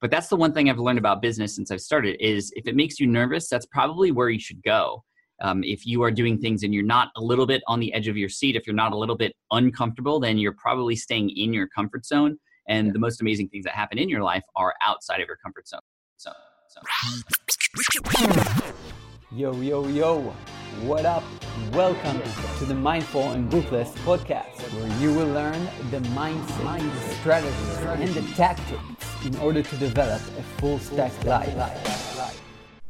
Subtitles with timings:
[0.00, 2.76] but that's the one thing I've learned about business since I've started is if it
[2.76, 5.04] makes you nervous, that's probably where you should go.
[5.40, 8.08] Um, if you are doing things and you're not a little bit on the edge
[8.08, 11.52] of your seat, if you're not a little bit uncomfortable, then you're probably staying in
[11.52, 12.38] your comfort zone.
[12.68, 15.66] And the most amazing things that happen in your life are outside of your comfort
[15.66, 15.80] zone.
[16.16, 16.32] So,
[16.68, 16.80] so.
[19.32, 20.20] Yo, yo, yo,
[20.82, 21.24] what up?
[21.72, 22.20] Welcome
[22.58, 28.34] to the Mindful and Ruthless podcast, where you will learn the mindset, strategies, and the
[28.34, 32.40] tactics in order to develop a full stack life.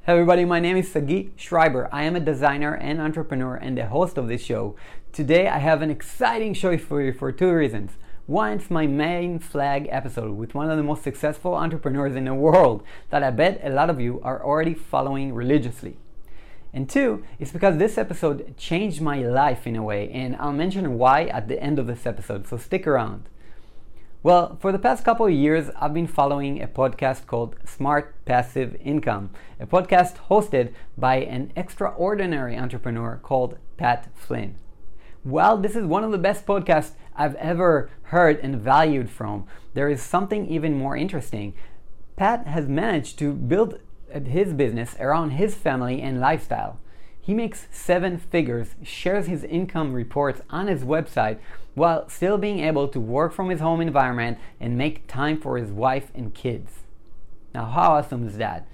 [0.02, 1.88] Hey everybody, my name is Sagi Schreiber.
[1.90, 4.76] I am a designer and entrepreneur and the host of this show.
[5.12, 7.92] Today I have an exciting show for you for two reasons.
[8.26, 12.34] One, it's my main flag episode with one of the most successful entrepreneurs in the
[12.34, 15.96] world that I bet a lot of you are already following religiously.
[16.74, 20.98] And two, it's because this episode changed my life in a way, and I'll mention
[20.98, 23.30] why at the end of this episode, so stick around.
[24.20, 28.76] Well, for the past couple of years, I've been following a podcast called Smart Passive
[28.84, 34.56] Income, a podcast hosted by an extraordinary entrepreneur called Pat Flynn.
[35.22, 39.88] While this is one of the best podcasts I've ever heard and valued from, there
[39.88, 41.54] is something even more interesting.
[42.16, 43.78] Pat has managed to build
[44.12, 46.80] his business around his family and lifestyle.
[47.20, 51.38] He makes seven figures, shares his income reports on his website
[51.78, 55.70] while still being able to work from his home environment and make time for his
[55.70, 56.80] wife and kids.
[57.54, 58.66] Now, how awesome is that?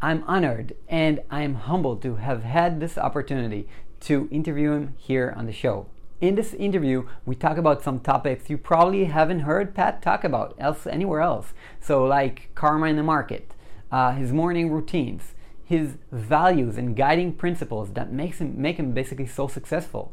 [0.00, 3.66] I'm honored and I'm humbled to have had this opportunity
[4.00, 5.86] to interview him here on the show.
[6.20, 10.54] In this interview, we talk about some topics you probably haven't heard Pat talk about
[10.58, 11.52] else anywhere else.
[11.80, 13.52] So, like karma in the market,
[13.92, 19.26] uh, his morning routines, his values and guiding principles that makes him make him basically
[19.26, 20.12] so successful.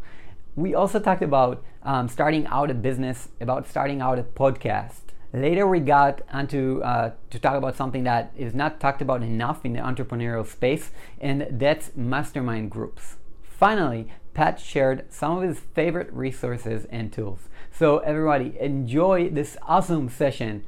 [0.56, 5.02] We also talked about um, starting out a business, about starting out a podcast.
[5.34, 9.66] Later, we got onto uh, to talk about something that is not talked about enough
[9.66, 13.17] in the entrepreneurial space, and that's mastermind groups.
[13.44, 17.49] Finally, Pat shared some of his favorite resources and tools.
[17.71, 20.64] So, everybody, enjoy this awesome session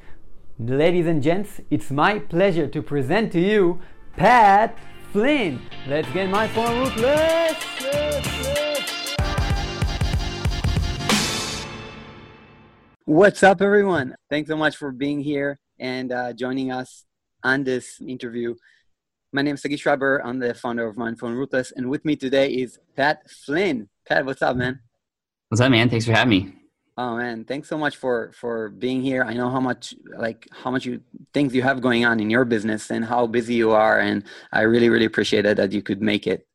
[0.60, 3.80] Ladies and gents, it's my pleasure to present to you
[4.16, 4.76] Pat
[5.14, 5.62] Flynn.
[5.88, 8.57] Let's get my phone ruthless.
[13.08, 14.18] What's up, everyone?
[14.30, 17.06] Thanks so much for being here and uh, joining us
[17.42, 18.54] on this interview.
[19.32, 20.22] My name is Sagi Schreiber.
[20.26, 23.88] I'm the founder of Mindful and Ruthless, and with me today is Pat Flynn.
[24.06, 24.82] Pat, what's up, man?
[25.48, 25.90] What's up, man?
[25.90, 26.54] Thanks for having me.
[26.98, 29.24] Oh man, thanks so much for for being here.
[29.24, 31.00] I know how much like how much you
[31.34, 34.64] things you have going on in your business and how busy you are, and I
[34.64, 36.46] really really appreciate it that you could make it.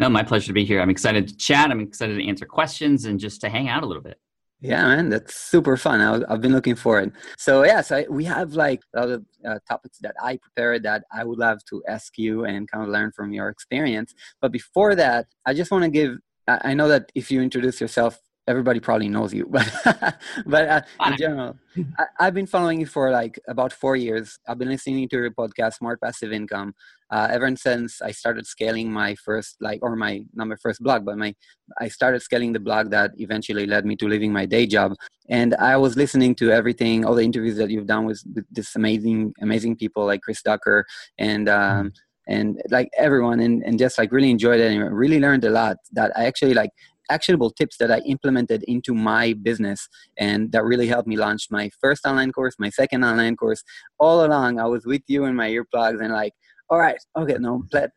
[0.00, 0.80] No, my pleasure to be here.
[0.80, 1.70] I'm excited to chat.
[1.70, 4.18] I'm excited to answer questions and just to hang out a little bit.
[4.64, 6.00] Yeah, man, that's super fun.
[6.00, 7.12] I, have been looking forward.
[7.36, 10.84] So yeah, so I, we have like a lot of uh, topics that I prepared
[10.84, 14.14] that I would love to ask you and kind of learn from your experience.
[14.40, 16.16] But before that, I just want to give
[16.48, 20.16] I know that if you introduce yourself everybody probably knows you, but
[20.46, 21.56] but uh, in general,
[21.98, 24.38] I, have been following you for like about four years.
[24.46, 26.74] I've been listening to your podcast, Smart Passive Income,
[27.10, 31.04] uh, ever since I started scaling my first like or my not my first blog,
[31.04, 31.34] but my
[31.80, 34.94] I started scaling the blog that eventually led me to leaving my day job.
[35.28, 38.76] And I was listening to everything, all the interviews that you've done with, with this
[38.76, 40.86] amazing amazing people like Chris Ducker
[41.18, 41.48] and.
[41.48, 41.88] Um, mm-hmm
[42.26, 45.76] and like everyone and, and just like really enjoyed it and really learned a lot
[45.92, 46.70] that i actually like
[47.10, 49.88] actionable tips that I implemented into my business.
[50.18, 53.62] And that really helped me launch my first online course, my second online course.
[53.98, 56.32] All along, I was with you in my earplugs and like,
[56.70, 57.92] all right, okay, no, Pat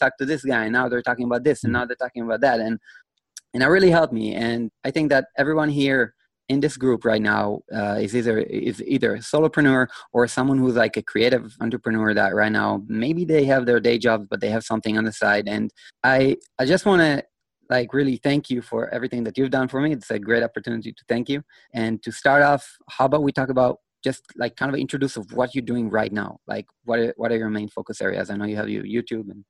[0.00, 0.68] talk to this guy.
[0.68, 2.60] Now they're talking about this and now they're talking about that.
[2.60, 2.78] And,
[3.54, 4.34] and it really helped me.
[4.34, 6.14] And I think that everyone here
[6.48, 10.76] in this group right now uh, is either is either a solopreneur or someone who's
[10.76, 14.48] like a creative entrepreneur that right now maybe they have their day jobs but they
[14.48, 15.72] have something on the side and
[16.04, 17.22] i i just want to
[17.68, 19.92] like really thank you for everything that you've done for me.
[19.92, 21.42] It's a great opportunity to thank you.
[21.74, 25.32] And to start off, how about we talk about just like kind of introduce of
[25.32, 26.38] what you're doing right now?
[26.46, 28.30] Like what are, what are your main focus areas?
[28.30, 29.44] I know you have your YouTube and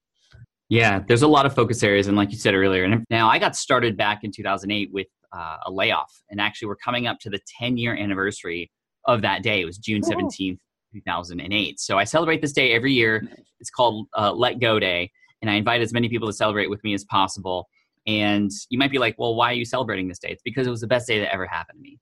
[0.69, 3.39] yeah, there's a lot of focus areas, and like you said earlier, and now I
[3.39, 7.31] got started back in 2008 with uh, a layoff, and actually we're coming up to
[7.31, 8.71] the 10 year anniversary
[9.05, 9.61] of that day.
[9.61, 10.59] It was June 17th,
[10.93, 11.79] 2008.
[11.79, 13.23] So I celebrate this day every year.
[13.61, 16.83] It's called uh, Let Go Day, and I invite as many people to celebrate with
[16.83, 17.69] me as possible.
[18.07, 20.29] And you might be like, well, why are you celebrating this day?
[20.31, 21.99] It's because it was the best day that ever happened to me.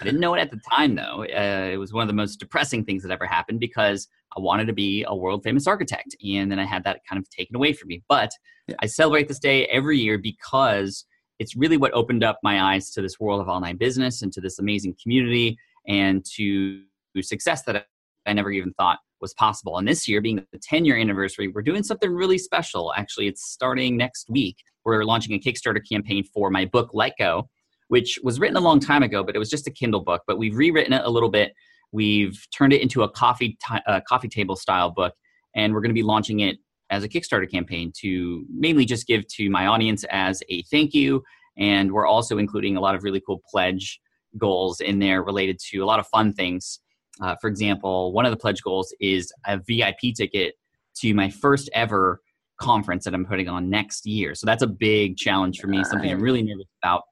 [0.00, 1.24] I didn't know it at the time, though.
[1.24, 4.66] Uh, it was one of the most depressing things that ever happened because I wanted
[4.66, 6.16] to be a world famous architect.
[6.24, 8.02] And then I had that kind of taken away from me.
[8.08, 8.30] But
[8.66, 8.76] yeah.
[8.80, 11.04] I celebrate this day every year because
[11.38, 14.40] it's really what opened up my eyes to this world of online business and to
[14.40, 16.82] this amazing community and to
[17.20, 17.86] success that
[18.26, 19.78] I never even thought was possible.
[19.78, 22.92] And this year, being the 10 year anniversary, we're doing something really special.
[22.96, 24.56] Actually, it's starting next week.
[24.90, 27.48] We're launching a Kickstarter campaign for my book, Let Go,
[27.86, 30.22] which was written a long time ago, but it was just a Kindle book.
[30.26, 31.52] But we've rewritten it a little bit.
[31.92, 33.56] We've turned it into a coffee,
[33.86, 35.14] uh, coffee table style book,
[35.54, 36.56] and we're going to be launching it
[36.90, 41.22] as a Kickstarter campaign to mainly just give to my audience as a thank you.
[41.56, 44.00] And we're also including a lot of really cool pledge
[44.38, 46.80] goals in there related to a lot of fun things.
[47.22, 50.54] Uh, for example, one of the pledge goals is a VIP ticket
[50.96, 52.20] to my first ever
[52.60, 54.34] conference that I'm putting on next year.
[54.34, 57.02] So that's a big challenge for me, something I'm really nervous about.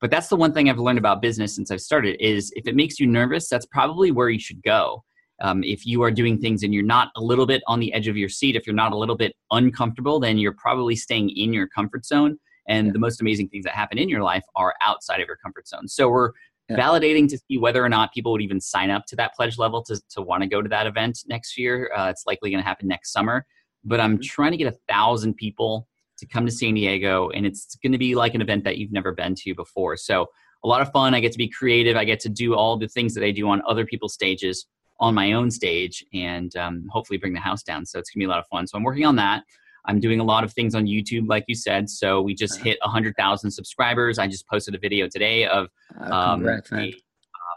[0.00, 2.76] But that's the one thing I've learned about business since I've started is if it
[2.76, 5.04] makes you nervous, that's probably where you should go.
[5.42, 8.08] Um, if you are doing things and you're not a little bit on the edge
[8.08, 11.52] of your seat, if you're not a little bit uncomfortable, then you're probably staying in
[11.52, 12.38] your comfort zone.
[12.68, 12.92] And yeah.
[12.92, 15.88] the most amazing things that happen in your life are outside of your comfort zone.
[15.88, 16.32] So we're
[16.68, 16.76] yeah.
[16.76, 19.82] validating to see whether or not people would even sign up to that pledge level
[19.84, 21.90] to, to want to go to that event next year.
[21.96, 23.46] Uh, it's likely going to happen next summer.
[23.86, 24.22] But I'm mm-hmm.
[24.22, 25.88] trying to get a thousand people
[26.18, 28.92] to come to San Diego, and it's going to be like an event that you've
[28.92, 29.96] never been to before.
[29.96, 30.26] So
[30.64, 31.14] a lot of fun.
[31.14, 31.96] I get to be creative.
[31.96, 34.66] I get to do all the things that I do on other people's stages
[34.98, 37.84] on my own stage, and um, hopefully bring the house down.
[37.86, 38.66] So it's going to be a lot of fun.
[38.66, 39.44] So I'm working on that.
[39.86, 41.88] I'm doing a lot of things on YouTube, like you said.
[41.88, 44.18] So we just hit 100,000 subscribers.
[44.18, 45.68] I just posted a video today of
[46.00, 46.94] um, congrats, a,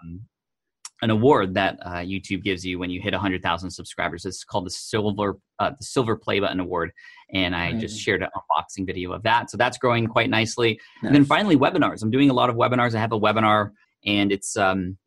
[0.03, 0.21] um,
[1.01, 4.25] an award that uh, YouTube gives you when you hit 100,000 subscribers.
[4.25, 6.91] It's called the Silver uh, the Silver Play Button Award,
[7.33, 9.49] and I just shared an unboxing video of that.
[9.49, 10.79] So that's growing quite nicely.
[11.01, 11.07] Nice.
[11.07, 12.01] And then finally, webinars.
[12.01, 12.95] I'm doing a lot of webinars.
[12.95, 13.71] I have a webinar,
[14.05, 14.97] and it's um,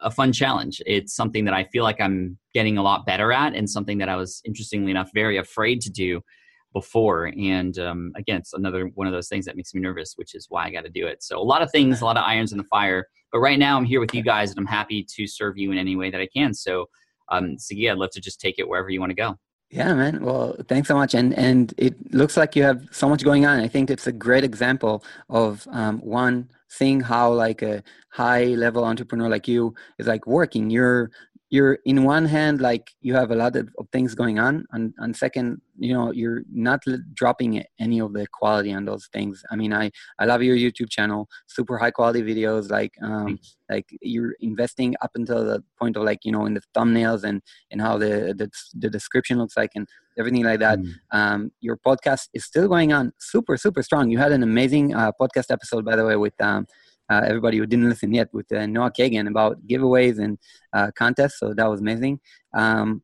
[0.00, 0.82] a fun challenge.
[0.86, 4.08] It's something that I feel like I'm getting a lot better at, and something that
[4.08, 6.20] I was interestingly enough very afraid to do
[6.74, 7.32] before.
[7.38, 10.46] And um, again, it's another one of those things that makes me nervous, which is
[10.50, 11.22] why I got to do it.
[11.22, 13.06] So a lot of things, a lot of irons in the fire.
[13.32, 15.78] But right now, I'm here with you guys, and I'm happy to serve you in
[15.78, 16.52] any way that I can.
[16.52, 16.86] So,
[17.30, 19.38] um, Sagi, I'd love to just take it wherever you want to go.
[19.70, 20.22] Yeah, man.
[20.22, 21.14] Well, thanks so much.
[21.14, 23.58] And and it looks like you have so much going on.
[23.58, 28.84] I think it's a great example of um, one seeing how like a high level
[28.84, 30.70] entrepreneur like you is like working.
[30.70, 31.10] You're
[31.50, 34.92] you're in one hand like you have a lot of, of things going on and,
[34.98, 36.82] and second you know you're not
[37.14, 39.42] dropping any of the quality on those things.
[39.50, 43.38] I mean i i love your youtube channel super high quality videos like um
[43.70, 47.42] like you're investing up until the point of like you know in the thumbnails and
[47.70, 49.86] and how the the, the description looks like and
[50.18, 50.78] everything like that.
[50.78, 50.92] Mm.
[51.12, 54.10] um your podcast is still going on super super strong.
[54.10, 56.66] You had an amazing uh, podcast episode by the way with um
[57.10, 60.38] uh, everybody who didn't listen yet with uh, Noah Kagan about giveaways and
[60.72, 61.38] uh, contests.
[61.38, 62.20] So that was amazing.
[62.54, 63.02] Um,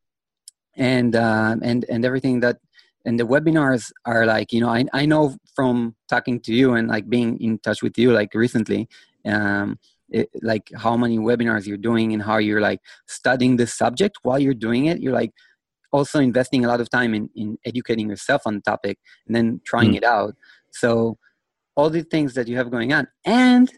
[0.76, 2.58] and uh, and and everything that
[3.04, 6.88] and the webinars are like you know I I know from talking to you and
[6.88, 8.88] like being in touch with you like recently.
[9.24, 9.78] Um,
[10.12, 14.40] it, like how many webinars you're doing and how you're like studying the subject while
[14.40, 15.30] you're doing it you're like
[15.92, 18.98] also investing a lot of time in, in educating yourself on the topic
[19.28, 19.98] and then trying mm.
[19.98, 20.34] it out
[20.72, 21.16] so
[21.76, 23.72] all the things that you have going on and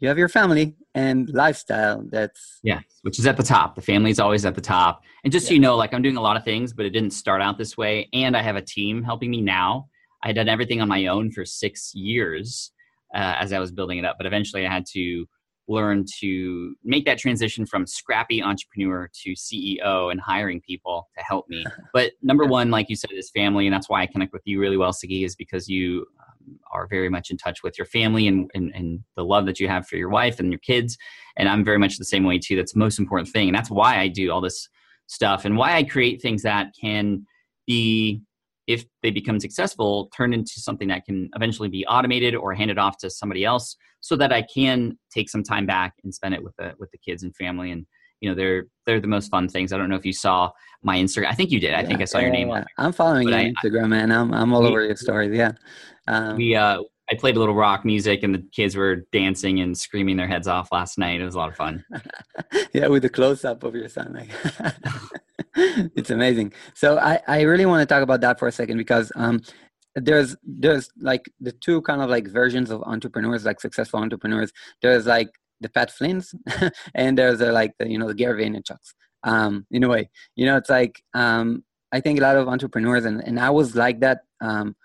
[0.00, 3.74] you have your family and lifestyle that's yeah which is at the top.
[3.74, 5.02] The family is always at the top.
[5.24, 5.48] And just yeah.
[5.48, 7.58] so you know like i'm doing a lot of things but it didn't start out
[7.58, 8.08] this way.
[8.12, 9.88] And i have a team helping me now.
[10.22, 12.72] I had done everything on my own for six years
[13.14, 15.26] uh, as i was building it up but eventually i had to
[15.68, 21.48] learn to make that transition from scrappy entrepreneur to ceo and hiring people to help
[21.48, 21.64] me.
[21.92, 24.60] But number one like you said is family and that's why i connect with you
[24.60, 26.06] really well sagi is because you
[26.72, 29.68] are very much in touch with your family and, and, and the love that you
[29.68, 30.96] have for your wife and your kids.
[31.36, 32.56] And I'm very much the same way too.
[32.56, 33.48] That's the most important thing.
[33.48, 34.68] And that's why I do all this
[35.06, 37.26] stuff and why I create things that can
[37.66, 38.22] be,
[38.66, 42.98] if they become successful, turn into something that can eventually be automated or handed off
[42.98, 46.54] to somebody else so that I can take some time back and spend it with
[46.56, 47.70] the, with the kids and family.
[47.70, 47.86] And,
[48.20, 49.72] you know, they're, they're the most fun things.
[49.72, 50.50] I don't know if you saw
[50.82, 51.26] my Instagram.
[51.26, 51.74] I think you did.
[51.74, 52.48] I think I saw yeah, your name.
[52.48, 52.64] Yeah.
[52.78, 54.12] I'm following you on Instagram, man.
[54.12, 55.36] I'm, I'm all over your stories.
[55.36, 55.52] Yeah.
[56.08, 59.76] Um, we uh, I played a little rock music, and the kids were dancing and
[59.76, 61.20] screaming their heads off last night.
[61.20, 61.84] It was a lot of fun.
[62.72, 64.74] yeah, with the close up of your son, like
[65.96, 66.52] it's amazing.
[66.74, 69.40] So I I really want to talk about that for a second because um
[69.94, 74.52] there's there's like the two kind of like versions of entrepreneurs, like successful entrepreneurs.
[74.82, 75.28] There's like
[75.60, 76.34] the Pat Flynn's,
[76.94, 78.94] and there's uh, like the you know the Gary Vaynerchuk's.
[79.22, 83.04] Um, in a way, you know, it's like um, I think a lot of entrepreneurs,
[83.04, 84.20] and and I was like that.
[84.40, 84.76] Um,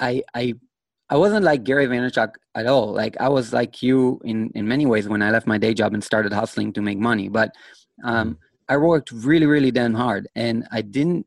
[0.00, 0.54] I I
[1.10, 2.92] I wasn't like Gary Vaynerchuk at all.
[2.92, 5.92] Like I was like you in in many ways when I left my day job
[5.94, 7.28] and started hustling to make money.
[7.28, 7.52] But
[8.02, 8.34] um, mm-hmm.
[8.68, 11.26] I worked really really damn hard, and I didn't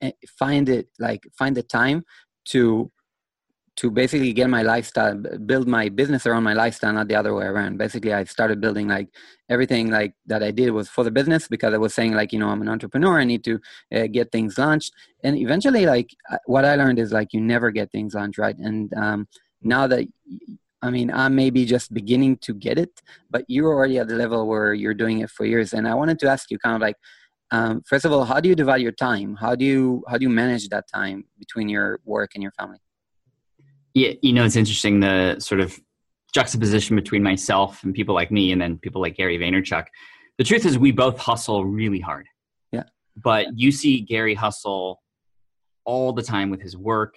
[0.00, 2.04] eh, find it like find the time
[2.46, 2.90] to
[3.82, 7.46] to basically get my lifestyle, build my business around my lifestyle, not the other way
[7.46, 7.78] around.
[7.78, 9.08] Basically, I started building like
[9.48, 12.38] everything like that I did was for the business because I was saying like you
[12.38, 13.18] know I'm an entrepreneur.
[13.18, 13.58] I need to
[13.92, 14.92] uh, get things launched,
[15.24, 16.10] and eventually like
[16.46, 18.56] what I learned is like you never get things launched right.
[18.56, 19.26] And um,
[19.62, 20.06] now that
[20.80, 24.46] I mean, I'm maybe just beginning to get it, but you're already at the level
[24.46, 25.72] where you're doing it for years.
[25.72, 26.96] And I wanted to ask you kind of like,
[27.50, 29.34] um, first of all, how do you divide your time?
[29.34, 32.78] How do you how do you manage that time between your work and your family?
[33.94, 35.78] Yeah, you know, it's interesting the sort of
[36.34, 39.84] juxtaposition between myself and people like me, and then people like Gary Vaynerchuk.
[40.38, 42.26] The truth is, we both hustle really hard.
[42.72, 42.84] Yeah.
[43.22, 45.02] But you see Gary hustle
[45.84, 47.16] all the time with his work,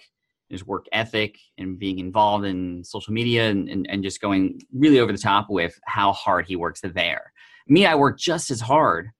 [0.50, 5.00] his work ethic, and being involved in social media, and, and, and just going really
[5.00, 7.32] over the top with how hard he works there.
[7.68, 9.10] Me, I work just as hard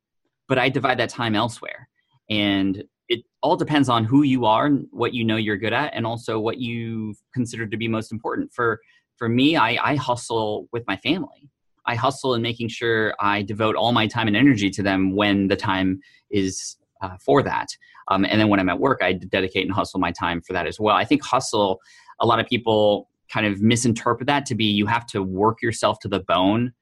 [0.48, 1.88] but I divide that time elsewhere.
[2.30, 5.94] And it all depends on who you are and what you know you're good at,
[5.94, 8.52] and also what you consider to be most important.
[8.52, 8.80] For
[9.16, 11.48] for me, I, I hustle with my family.
[11.86, 15.48] I hustle in making sure I devote all my time and energy to them when
[15.48, 17.68] the time is uh, for that.
[18.08, 20.66] Um, and then when I'm at work, I dedicate and hustle my time for that
[20.66, 20.96] as well.
[20.96, 21.80] I think hustle,
[22.20, 25.98] a lot of people kind of misinterpret that to be you have to work yourself
[26.00, 26.72] to the bone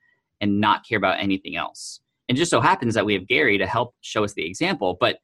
[0.40, 2.00] and not care about anything else.
[2.28, 5.18] And just so happens that we have Gary to help show us the example, but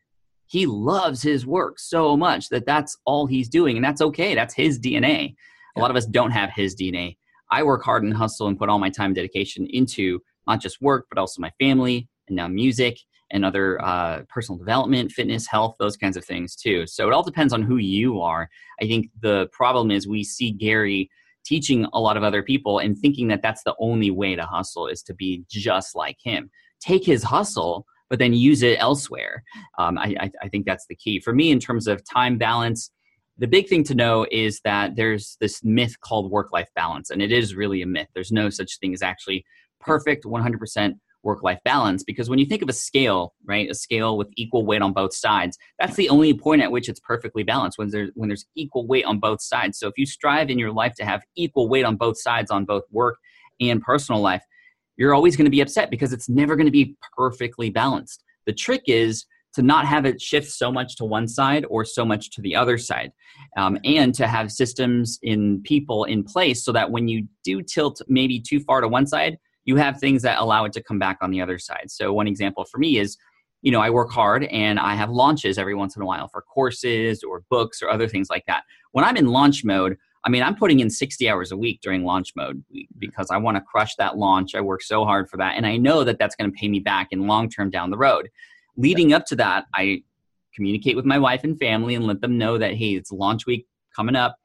[0.50, 3.76] he loves his work so much that that's all he's doing.
[3.76, 4.34] And that's okay.
[4.34, 5.34] That's his DNA.
[5.76, 7.16] A lot of us don't have his DNA.
[7.52, 10.82] I work hard and hustle and put all my time and dedication into not just
[10.82, 12.98] work, but also my family and now music
[13.30, 16.84] and other uh, personal development, fitness, health, those kinds of things too.
[16.84, 18.48] So it all depends on who you are.
[18.80, 21.08] I think the problem is we see Gary
[21.44, 24.88] teaching a lot of other people and thinking that that's the only way to hustle
[24.88, 29.42] is to be just like him take his hustle but then use it elsewhere.
[29.78, 31.20] Um, I, I think that's the key.
[31.20, 32.90] For me in terms of time balance
[33.40, 37.22] the big thing to know is that there's this myth called work life balance and
[37.22, 38.08] it is really a myth.
[38.12, 39.46] There's no such thing as actually
[39.80, 44.16] perfect 100% work life balance because when you think of a scale right a scale
[44.16, 47.76] with equal weight on both sides that's the only point at which it's perfectly balanced
[47.76, 49.78] when there's when there's equal weight on both sides.
[49.78, 52.64] So if you strive in your life to have equal weight on both sides on
[52.64, 53.16] both work
[53.60, 54.42] and personal life
[55.00, 58.22] you're always going to be upset because it's never going to be perfectly balanced.
[58.44, 62.04] The trick is to not have it shift so much to one side or so
[62.04, 63.10] much to the other side,
[63.56, 68.02] um, and to have systems in people in place so that when you do tilt
[68.08, 71.16] maybe too far to one side, you have things that allow it to come back
[71.22, 71.90] on the other side.
[71.90, 73.16] So, one example for me is
[73.62, 76.40] you know, I work hard and I have launches every once in a while for
[76.42, 78.64] courses or books or other things like that.
[78.92, 82.04] When I'm in launch mode, I mean, I'm putting in 60 hours a week during
[82.04, 82.80] launch mode mm-hmm.
[82.98, 84.54] because I want to crush that launch.
[84.54, 85.56] I work so hard for that.
[85.56, 87.98] And I know that that's going to pay me back in long term down the
[87.98, 88.28] road.
[88.76, 90.02] Leading up to that, I
[90.54, 93.66] communicate with my wife and family and let them know that, hey, it's launch week
[93.94, 94.36] coming up.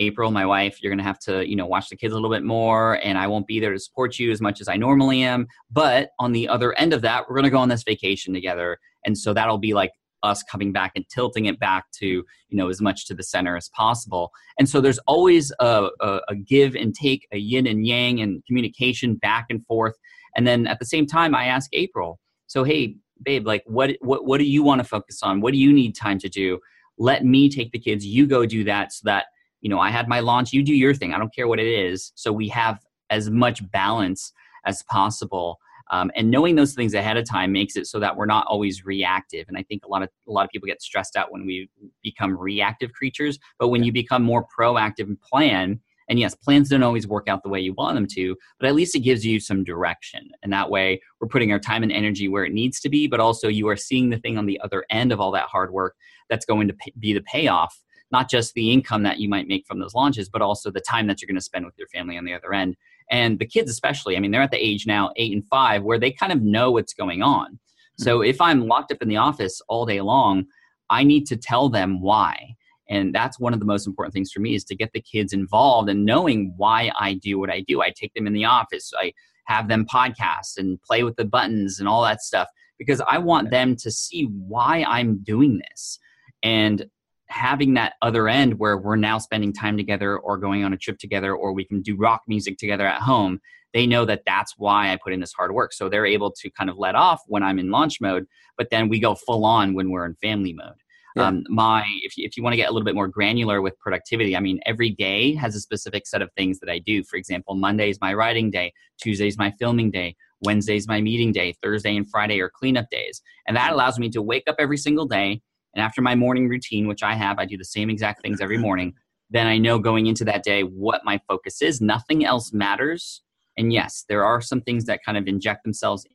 [0.00, 2.30] April, my wife, you're going to have to, you know, watch the kids a little
[2.30, 5.22] bit more and I won't be there to support you as much as I normally
[5.22, 5.48] am.
[5.72, 8.78] But on the other end of that, we're going to go on this vacation together.
[9.04, 9.90] And so that'll be like
[10.22, 12.24] us coming back and tilting it back to you
[12.56, 14.30] know as much to the center as possible.
[14.58, 18.44] And so there's always a, a, a, give and take a yin and yang and
[18.46, 19.94] communication back and forth.
[20.36, 24.24] And then at the same time i ask april so hey babe like what what,
[24.24, 25.40] what do you want to focus on?
[25.40, 26.58] What do you need time to do?
[26.98, 29.26] Let me take the kids you go do that so that
[29.60, 31.14] you know i had my launch you do your thing.
[31.14, 32.12] I don't care what it is.
[32.14, 32.78] So we have
[33.10, 34.32] as much balance
[34.66, 35.58] as possible
[35.90, 38.84] um, and knowing those things ahead of time makes it so that we're not always
[38.84, 39.46] reactive.
[39.48, 41.70] And I think a lot of a lot of people get stressed out when we
[42.02, 43.38] become reactive creatures.
[43.58, 47.42] But when you become more proactive and plan, and yes, plans don't always work out
[47.42, 50.30] the way you want them to, but at least it gives you some direction.
[50.42, 53.20] And that way, we're putting our time and energy where it needs to be, but
[53.20, 55.96] also you are seeing the thing on the other end of all that hard work
[56.30, 57.78] that's going to be the payoff
[58.10, 61.06] not just the income that you might make from those launches, but also the time
[61.06, 62.76] that you're going to spend with your family on the other end.
[63.10, 65.98] And the kids, especially, I mean, they're at the age now, eight and five, where
[65.98, 67.52] they kind of know what's going on.
[67.52, 68.02] Mm-hmm.
[68.02, 70.46] So if I'm locked up in the office all day long,
[70.90, 72.54] I need to tell them why.
[72.88, 75.32] And that's one of the most important things for me is to get the kids
[75.32, 77.82] involved and knowing why I do what I do.
[77.82, 79.12] I take them in the office, I
[79.44, 82.48] have them podcast and play with the buttons and all that stuff
[82.78, 85.98] because I want them to see why I'm doing this.
[86.42, 86.86] And
[87.28, 90.98] having that other end where we're now spending time together or going on a trip
[90.98, 93.40] together or we can do rock music together at home
[93.74, 95.72] they know that that's why i put in this hard work.
[95.72, 98.88] So they're able to kind of let off when i'm in launch mode but then
[98.88, 100.74] we go full on when we're in family mode.
[101.16, 101.28] Yeah.
[101.28, 103.78] um, my if you, if you want to get a little bit more granular with
[103.78, 107.04] productivity i mean every day has a specific set of things that i do.
[107.04, 111.00] For example monday is my writing day tuesday is my filming day wednesday is my
[111.00, 113.20] meeting day thursday and friday are cleanup days.
[113.46, 115.42] And that allows me to wake up every single day
[115.74, 118.58] and after my morning routine, which I have, I do the same exact things every
[118.58, 118.94] morning.
[119.30, 121.82] then I know going into that day what my focus is.
[121.82, 123.22] Nothing else matters.
[123.58, 126.06] And yes, there are some things that kind of inject themselves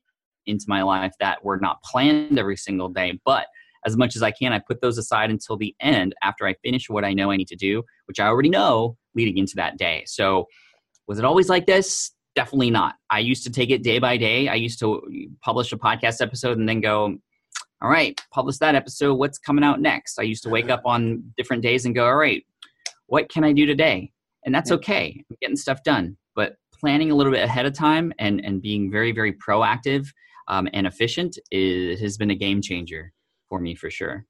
[0.48, 3.20] into my life that were not planned every single day.
[3.24, 3.46] But
[3.86, 6.90] as much as I can, I put those aside until the end after I finish
[6.90, 10.04] what I know I need to do, which I already know leading into that day.
[10.08, 10.48] So,
[11.08, 12.12] was it always like this?
[12.34, 12.96] Definitely not.
[13.10, 14.48] I used to take it day by day.
[14.48, 15.02] I used to
[15.44, 17.18] publish a podcast episode and then go,
[17.84, 19.16] all right, publish that episode.
[19.16, 20.18] What's coming out next?
[20.18, 22.44] I used to wake up on different days and go, all right,
[23.08, 24.10] what can I do today?
[24.46, 25.22] And that's okay.
[25.30, 26.16] I'm getting stuff done.
[26.34, 30.08] But planning a little bit ahead of time and, and being very, very proactive
[30.48, 33.12] um, and efficient is, has been a game changer
[33.50, 34.26] for me for sure.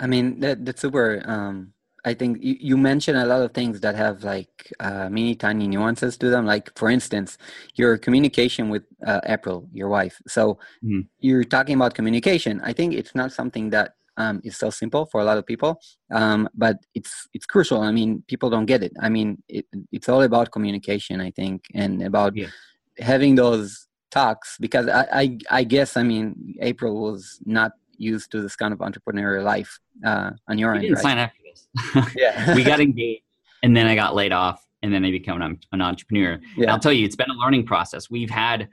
[0.00, 1.22] I mean, that, that's super.
[1.26, 1.72] Um,
[2.08, 5.66] I think you, you mentioned a lot of things that have like uh, many tiny
[5.68, 6.46] nuances to them.
[6.46, 7.38] Like, for instance,
[7.74, 10.16] your communication with uh, April, your wife.
[10.26, 10.42] So
[10.84, 11.02] mm-hmm.
[11.20, 12.60] you're talking about communication.
[12.64, 15.80] I think it's not something that um, is so simple for a lot of people,
[16.10, 17.80] um, but it's it's crucial.
[17.82, 18.92] I mean, people don't get it.
[19.00, 21.20] I mean, it, it's all about communication.
[21.20, 22.48] I think, and about yeah.
[22.98, 28.40] having those talks because I, I, I guess I mean April was not used to
[28.40, 30.82] this kind of entrepreneurial life uh, on your end.
[30.82, 31.02] Didn't right?
[31.02, 31.38] sign after
[31.94, 32.14] this.
[32.16, 33.22] yeah, we got engaged,
[33.62, 36.40] and then I got laid off, and then I became an, an entrepreneur.
[36.56, 36.62] Yeah.
[36.62, 38.10] And I'll tell you, it's been a learning process.
[38.10, 38.68] We've had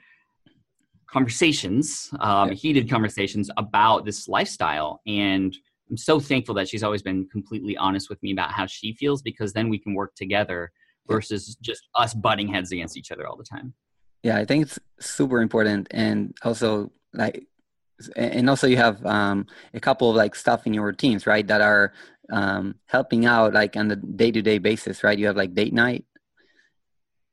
[1.08, 2.56] conversations, um, yeah.
[2.56, 5.56] heated conversations about this lifestyle, and
[5.89, 9.22] I'm so thankful that she's always been completely honest with me about how she feels
[9.22, 10.72] because then we can work together
[11.08, 13.74] versus just us butting heads against each other all the time
[14.24, 17.46] yeah i think it's super important and also like
[18.18, 21.62] and also you have um, a couple of like stuff in your routines right that
[21.62, 21.94] are
[22.32, 25.17] um, helping out like on the day-to-day basis right?
[25.17, 26.05] You have like date night?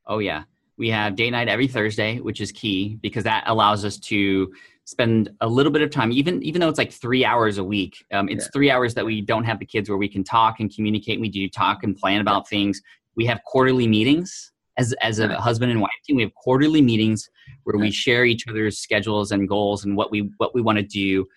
[0.05, 0.43] Oh yeah.
[0.77, 4.51] We have date night every thursday which is key because that allows us to
[4.85, 8.03] spend a little bit of time even even though it's like three hours a week
[8.11, 8.49] um, it's yeah.
[8.51, 11.19] three hours that we don't have the kids where we can talk and communicate.
[11.21, 12.81] We do talk and plan about things.
[13.15, 16.15] We have quarterly meetings as as a husband and wife team.
[16.15, 17.29] We have quarterly meetings
[17.63, 20.83] where we share each other's schedules and goals and what we what we want to
[20.83, 21.27] do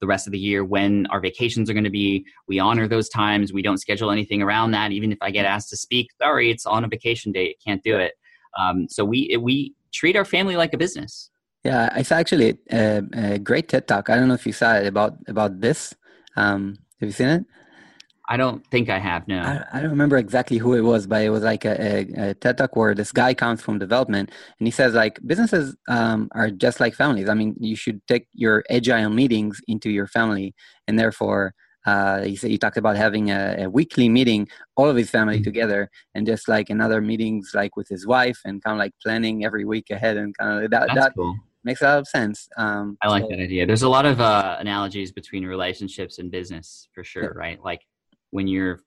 [0.00, 2.24] the rest of the year when our vacations are going to be.
[2.48, 3.52] We honor those times.
[3.52, 4.92] We don't schedule anything around that.
[4.92, 7.96] Even if i get asked to speak sorry it's on a vacation day can't do
[7.96, 8.14] it.
[8.58, 11.30] Um, so we we treat our family like a business.
[11.64, 14.10] Yeah it's actually a, a, great ted talk.
[14.10, 15.94] I don't know if you saw it about about this.
[16.36, 17.44] Um, have you seen it
[18.28, 19.26] I don't think I have.
[19.28, 22.30] No, I, I, don't remember exactly who it was, but it was like a, a,
[22.30, 26.28] a, TED talk where this guy comes from development, and he says like businesses um,
[26.32, 27.28] are just like families.
[27.28, 30.54] I mean, you should take your agile meetings into your family,
[30.88, 31.54] and therefore,
[31.86, 35.36] uh, he said he talked about having a, a weekly meeting, all of his family
[35.36, 35.44] mm-hmm.
[35.44, 39.44] together, and just like another meetings like with his wife, and kind of like planning
[39.44, 40.88] every week ahead, and kind of that.
[40.88, 41.36] That's that, cool
[41.66, 42.48] makes a lot of sense.
[42.56, 43.66] Um, I like so, that idea.
[43.66, 47.30] There's a lot of uh, analogies between relationships and business for sure, yeah.
[47.34, 47.62] right?
[47.62, 47.80] Like
[48.30, 48.80] when you're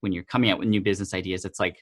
[0.00, 1.76] when you're coming out with new business ideas it's like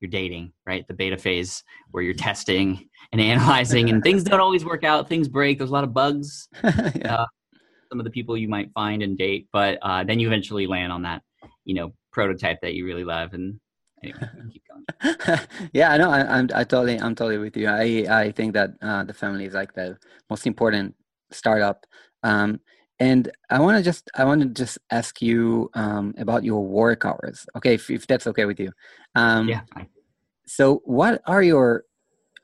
[0.00, 0.86] you're dating right?
[0.86, 5.08] The beta phase where you're testing and analyzing and things don't always work out.
[5.08, 5.58] Things break.
[5.58, 7.16] There's a lot of bugs yeah.
[7.16, 7.26] uh,
[7.90, 10.92] some of the people you might find and date but uh, then you eventually land
[10.92, 11.22] on that
[11.64, 13.58] you know prototype that you really love and
[14.02, 14.20] anyway,
[14.52, 15.38] keep going.
[15.72, 16.10] Yeah i know.
[16.10, 17.68] I, am I totally i'm totally with you.
[17.68, 19.96] I i think that uh, the family is like the
[20.28, 20.94] most important
[21.30, 21.86] startup.
[22.22, 22.60] Um,
[23.00, 27.04] and I want to just I want to just ask you um, about your work
[27.04, 27.46] hours.
[27.56, 28.72] Okay, if, if that's okay with you.
[29.14, 29.60] Um, yeah.
[30.46, 31.84] So, what are your,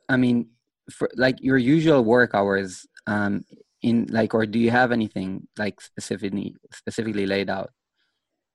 [0.09, 0.51] I mean,
[0.91, 3.45] for like your usual work hours um,
[3.83, 7.71] in like, or do you have anything like specifically specifically laid out?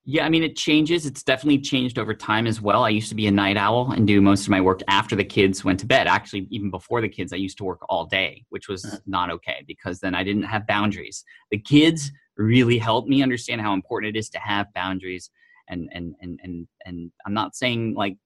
[0.04, 1.04] Yeah, I mean, it changes.
[1.04, 2.84] It's definitely changed over time as well.
[2.84, 5.24] I used to be a night owl and do most of my work after the
[5.24, 6.06] kids went to bed.
[6.06, 8.98] Actually, even before the kids, I used to work all day, which was uh-huh.
[9.06, 11.22] not okay because then I didn't have boundaries.
[11.50, 15.30] The kids really helped me understand how important it is to have boundaries.
[15.68, 18.16] And and and and and I'm not saying like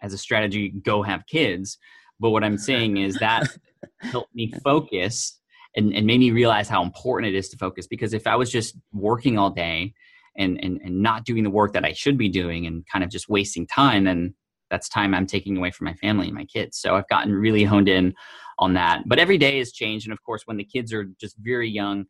[0.00, 1.78] as a strategy go have kids,
[2.18, 3.46] but what I'm saying is that
[4.00, 5.38] helped me focus
[5.76, 7.86] and, and made me realize how important it is to focus.
[7.86, 9.94] Because if I was just working all day
[10.38, 13.10] and, and and not doing the work that I should be doing and kind of
[13.10, 14.34] just wasting time, then
[14.70, 16.78] that's time I'm taking away from my family and my kids.
[16.78, 18.14] So I've gotten really honed in
[18.58, 19.02] on that.
[19.06, 22.04] But every day has changed, and of course, when the kids are just very young,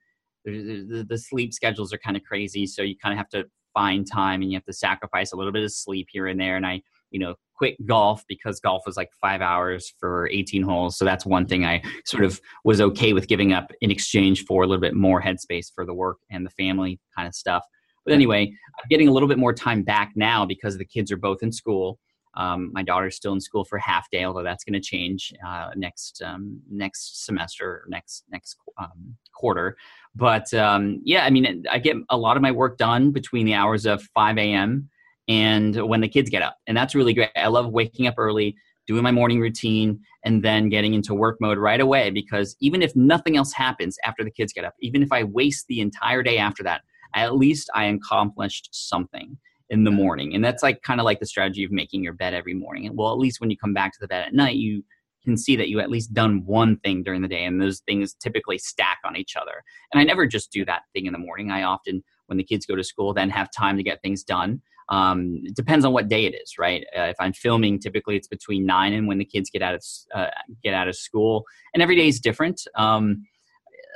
[0.45, 2.67] the, the sleep schedules are kind of crazy.
[2.67, 5.53] So you kind of have to find time, and you have to sacrifice a little
[5.53, 6.57] bit of sleep here and there.
[6.57, 10.97] And I, you know, quit golf because golf was like five hours for 18 holes.
[10.97, 14.62] So that's one thing I sort of was okay with giving up in exchange for
[14.62, 17.64] a little bit more headspace for the work and the family kind of stuff.
[18.09, 21.16] But anyway, I'm getting a little bit more time back now because the kids are
[21.16, 21.99] both in school.
[22.35, 25.71] Um, my daughter's still in school for half day, although that's going to change uh,
[25.77, 29.77] next um, next semester, next next um, quarter.
[30.14, 33.55] But um, yeah, I mean, I get a lot of my work done between the
[33.55, 34.88] hours of 5 a.m.
[35.27, 36.57] and when the kids get up.
[36.66, 37.31] And that's really great.
[37.37, 41.59] I love waking up early, doing my morning routine, and then getting into work mode
[41.59, 45.12] right away because even if nothing else happens after the kids get up, even if
[45.12, 46.83] I waste the entire day after that,
[47.14, 49.37] at least I accomplished something
[49.71, 50.35] in the morning.
[50.35, 52.87] And that's like kind of like the strategy of making your bed every morning.
[52.87, 54.83] And well, at least when you come back to the bed at night, you
[55.25, 58.14] can see that you at least done one thing during the day and those things
[58.14, 59.62] typically stack on each other.
[59.92, 61.51] And I never just do that thing in the morning.
[61.51, 64.62] I often when the kids go to school then have time to get things done.
[64.88, 66.87] Um, it depends on what day it is, right?
[66.97, 69.85] Uh, if I'm filming, typically it's between nine and when the kids get out of
[70.14, 70.29] uh,
[70.62, 71.44] get out of school,
[71.75, 72.62] and every day is different.
[72.75, 73.27] Um,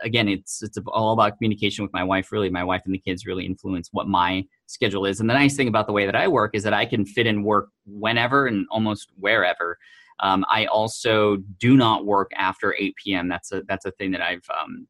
[0.03, 2.33] again, it's it's all about communication with my wife.
[2.33, 5.21] Really, my wife and the kids really influence what my schedule is.
[5.21, 7.27] And the nice thing about the way that I work is that I can fit
[7.27, 9.79] in work whenever and almost wherever.
[10.21, 13.29] Um, I also do not work after 8 p.m.
[13.29, 14.87] That's a that's a thing that I've um,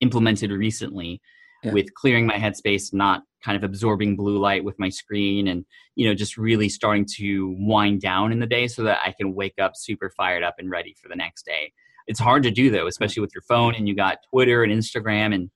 [0.00, 1.20] implemented recently
[1.62, 1.72] yeah.
[1.72, 6.08] with clearing my headspace, not kind of absorbing blue light with my screen, and you
[6.08, 9.58] know just really starting to wind down in the day so that I can wake
[9.60, 11.72] up super fired up and ready for the next day.
[12.06, 15.34] It's hard to do though, especially with your phone and you got Twitter and Instagram
[15.34, 15.50] and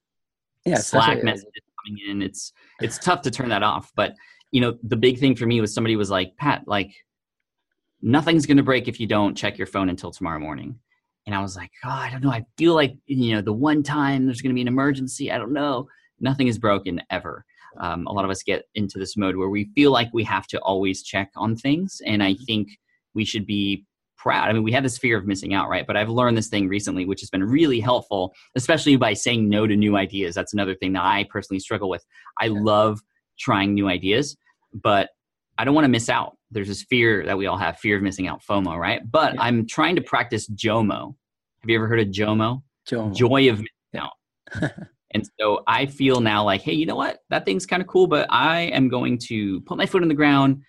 [0.65, 2.21] yeah, Slack messages coming in.
[2.21, 3.91] It's it's tough to turn that off.
[3.95, 4.15] But
[4.51, 6.91] you know, the big thing for me was somebody was like, Pat, like
[8.01, 10.77] nothing's gonna break if you don't check your phone until tomorrow morning.
[11.25, 12.31] And I was like, oh, I don't know.
[12.31, 15.31] I feel like you know the one time there's gonna be an emergency.
[15.31, 15.87] I don't know.
[16.19, 17.45] Nothing is broken ever.
[17.79, 20.45] Um, a lot of us get into this mode where we feel like we have
[20.47, 22.67] to always check on things, and I think
[23.13, 23.85] we should be
[24.21, 24.49] proud.
[24.49, 25.85] I mean, we have this fear of missing out, right?
[25.87, 29.65] But I've learned this thing recently, which has been really helpful, especially by saying no
[29.65, 30.35] to new ideas.
[30.35, 32.05] That's another thing that I personally struggle with.
[32.39, 33.01] I love
[33.39, 34.37] trying new ideas,
[34.73, 35.09] but
[35.57, 36.37] I don't want to miss out.
[36.51, 39.01] There's this fear that we all have, fear of missing out, FOMO, right?
[39.09, 39.41] But yeah.
[39.41, 41.15] I'm trying to practice JOMO.
[41.61, 42.61] Have you ever heard of JOMO?
[42.87, 43.15] JOMO.
[43.15, 44.11] Joy of missing out.
[45.11, 47.19] and so I feel now like, hey, you know what?
[47.29, 50.15] That thing's kind of cool, but I am going to put my foot in the
[50.15, 50.61] ground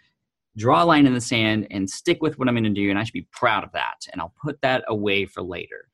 [0.56, 2.90] draw a line in the sand and stick with what I'm going to do.
[2.90, 4.06] And I should be proud of that.
[4.12, 5.88] And I'll put that away for later.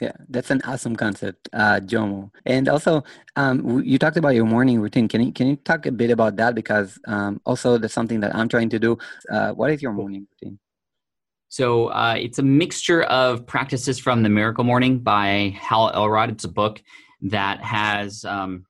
[0.00, 2.30] Yeah, that's an awesome concept, uh, Jomo.
[2.44, 3.04] And also,
[3.36, 5.06] um, you talked about your morning routine.
[5.06, 6.56] Can you can you talk a bit about that?
[6.56, 8.98] Because um, also that's something that I'm trying to do.
[9.30, 10.58] Uh, what is your morning routine?
[11.50, 16.30] So uh, it's a mixture of practices from the Miracle Morning by Hal Elrod.
[16.30, 16.82] It's a book
[17.20, 18.66] that has um,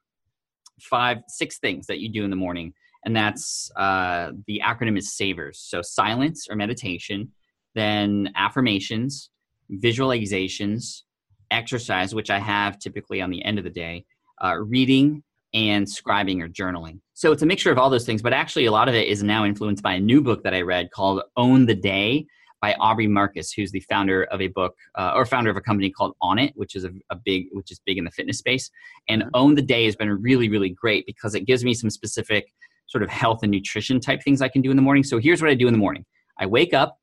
[0.80, 5.12] five, six things that you do in the morning and that's uh, the acronym is
[5.14, 5.58] SAVERS.
[5.58, 7.30] So silence or meditation,
[7.74, 9.30] then affirmations,
[9.72, 11.02] visualizations,
[11.50, 14.04] exercise, which I have typically on the end of the day,
[14.42, 15.22] uh, reading,
[15.54, 17.00] and scribing or journaling.
[17.14, 19.22] So it's a mixture of all those things, but actually a lot of it is
[19.22, 22.26] now influenced by a new book that I read called Own the Day
[22.62, 25.90] by Aubrey Marcus, who's the founder of a book uh, or founder of a company
[25.90, 28.70] called Onnit, which is a, a, big, which is big in the fitness space.
[29.08, 32.52] And Own the Day has been really, really great because it gives me some specific
[32.92, 35.02] sort of health and nutrition type things I can do in the morning.
[35.02, 36.04] So here's what I do in the morning
[36.38, 36.98] I wake up,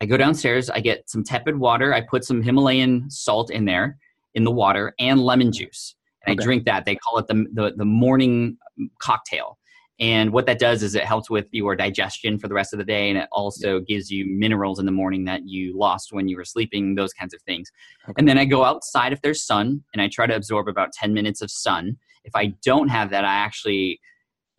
[0.00, 3.98] I go downstairs, I get some tepid water, I put some Himalayan salt in there
[4.34, 5.94] in the water and lemon juice.
[6.24, 6.42] And okay.
[6.42, 6.84] I drink that.
[6.84, 8.56] They call it the, the, the morning
[9.00, 9.58] cocktail.
[10.00, 12.84] And what that does is it helps with your digestion for the rest of the
[12.84, 16.36] day, and it also gives you minerals in the morning that you lost when you
[16.36, 17.70] were sleeping, those kinds of things.
[18.04, 18.14] Okay.
[18.18, 21.12] And then I go outside if there's sun, and I try to absorb about 10
[21.12, 21.96] minutes of sun.
[22.24, 24.00] If I don't have that, I actually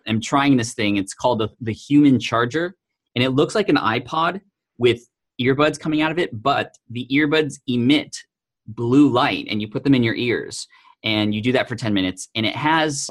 [0.07, 0.97] am trying this thing.
[0.97, 2.75] It's called the, the Human Charger,
[3.15, 4.41] and it looks like an iPod
[4.77, 5.01] with
[5.41, 8.15] earbuds coming out of it, but the earbuds emit
[8.67, 10.67] blue light, and you put them in your ears,
[11.03, 13.09] and you do that for 10 minutes, and it has.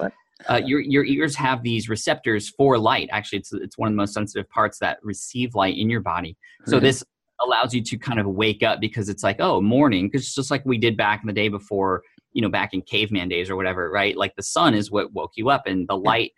[0.49, 3.09] Uh, your your ears have these receptors for light.
[3.13, 6.37] Actually, it's it's one of the most sensitive parts that receive light in your body.
[6.67, 6.85] So mm-hmm.
[6.85, 7.05] this
[7.43, 10.51] allows you to kind of wake up because it's like oh morning because it's just
[10.51, 12.03] like we did back in the day before
[12.33, 15.33] you know back in caveman days or whatever right like the sun is what woke
[15.37, 16.33] you up and the light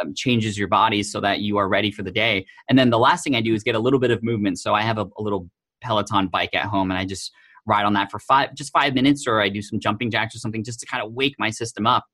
[0.00, 2.46] um, changes your body so that you are ready for the day.
[2.68, 4.58] And then the last thing I do is get a little bit of movement.
[4.58, 5.48] So I have a, a little
[5.80, 7.32] Peloton bike at home and I just
[7.66, 10.38] ride on that for five, just five minutes, or I do some jumping jacks or
[10.38, 12.04] something just to kind of wake my system up.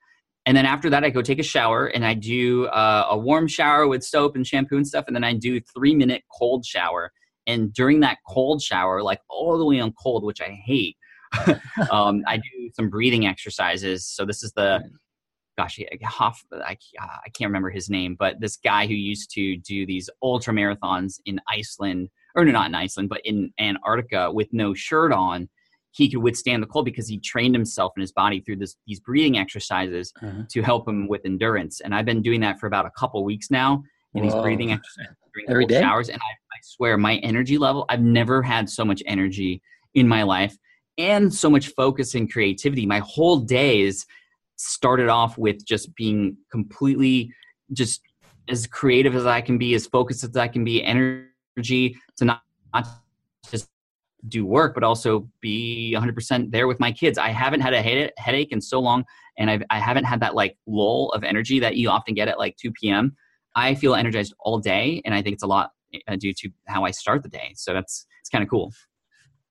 [0.47, 3.49] And then after that, I go take a shower and I do uh, a warm
[3.49, 5.05] shower with soap and shampoo and stuff.
[5.07, 7.13] And then I do three minute cold shower.
[7.47, 10.97] And during that cold shower, like all the way on cold, which I hate,
[11.91, 14.07] um, I do some breathing exercises.
[14.07, 14.83] So this is the
[15.59, 19.85] gosh, Hof, I, I can't remember his name, but this guy who used to do
[19.85, 24.73] these ultra marathons in Iceland, or no, not in Iceland, but in Antarctica with no
[24.73, 25.49] shirt on,
[25.91, 29.01] he could withstand the cold because he trained himself and his body through this, these
[29.01, 30.43] breathing exercises uh-huh.
[30.49, 31.81] to help him with endurance.
[31.81, 33.83] And I've been doing that for about a couple weeks now
[34.15, 35.81] in these breathing exercises during Every day?
[35.81, 36.09] showers.
[36.09, 39.61] And I, I swear, my energy level, I've never had so much energy
[39.95, 40.57] in my life
[40.99, 42.87] and so much focus and creativity.
[42.87, 44.07] My whole day is
[44.59, 47.33] started off with just being completely
[47.73, 48.03] just
[48.49, 52.43] as creative as I can be, as focused as I can be, energy to not,
[52.75, 52.87] not
[53.51, 53.71] just
[54.27, 57.19] do work, but also be 100% there with my kids.
[57.19, 59.05] I haven't had a headache in so long,
[59.39, 62.39] and I've, I haven't had that like lull of energy that you often get at
[62.39, 63.15] like 2 p.m.
[63.55, 65.71] I feel energized all day, and I think it's a lot
[66.09, 67.53] uh, due to how I start the day.
[67.55, 68.73] So that's it's kind of cool.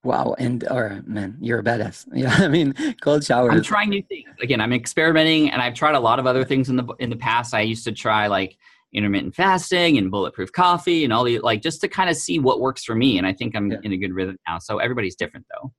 [0.04, 2.08] Wow, and or man, you're a badass.
[2.14, 3.54] Yeah, I mean, cold showers.
[3.54, 4.30] I'm trying new things.
[4.42, 7.16] Again, I'm experimenting, and I've tried a lot of other things in the in the
[7.18, 7.54] past.
[7.54, 8.58] I used to try like
[8.94, 12.62] intermittent fasting and bulletproof coffee and all the like just to kind of see what
[12.62, 13.18] works for me.
[13.18, 13.80] And I think I'm yeah.
[13.84, 14.60] in a good rhythm now.
[14.60, 15.74] So everybody's different though.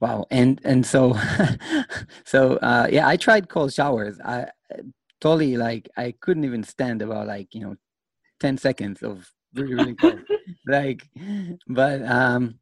[0.00, 1.18] Wow, and and so
[2.24, 4.18] so uh, yeah, I tried cold showers.
[4.24, 4.46] I
[5.20, 7.76] totally like I couldn't even stand about like you know
[8.38, 10.20] ten seconds of really really cold.
[10.66, 11.08] like,
[11.66, 12.58] but um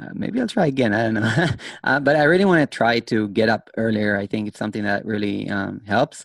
[0.00, 0.94] uh, maybe I'll try again.
[0.94, 1.46] I don't know,
[1.84, 4.16] uh, but I really want to try to get up earlier.
[4.16, 6.24] I think it's something that really um, helps.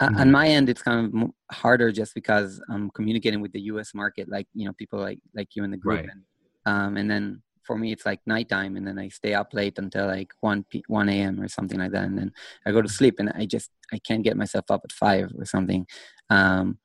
[0.00, 0.20] Uh, mm-hmm.
[0.20, 3.94] On my end, it's kind of harder just because I'm communicating with the U.S.
[3.94, 6.08] market, like you know, people like like you in the group, right.
[6.10, 6.22] and,
[6.66, 10.06] um, and then for me it's like nighttime, and then I stay up late until
[10.06, 11.40] like one p- one a.m.
[11.40, 12.32] or something like that, and then
[12.66, 15.44] I go to sleep, and I just I can't get myself up at five or
[15.44, 15.86] something.
[16.30, 16.78] Um,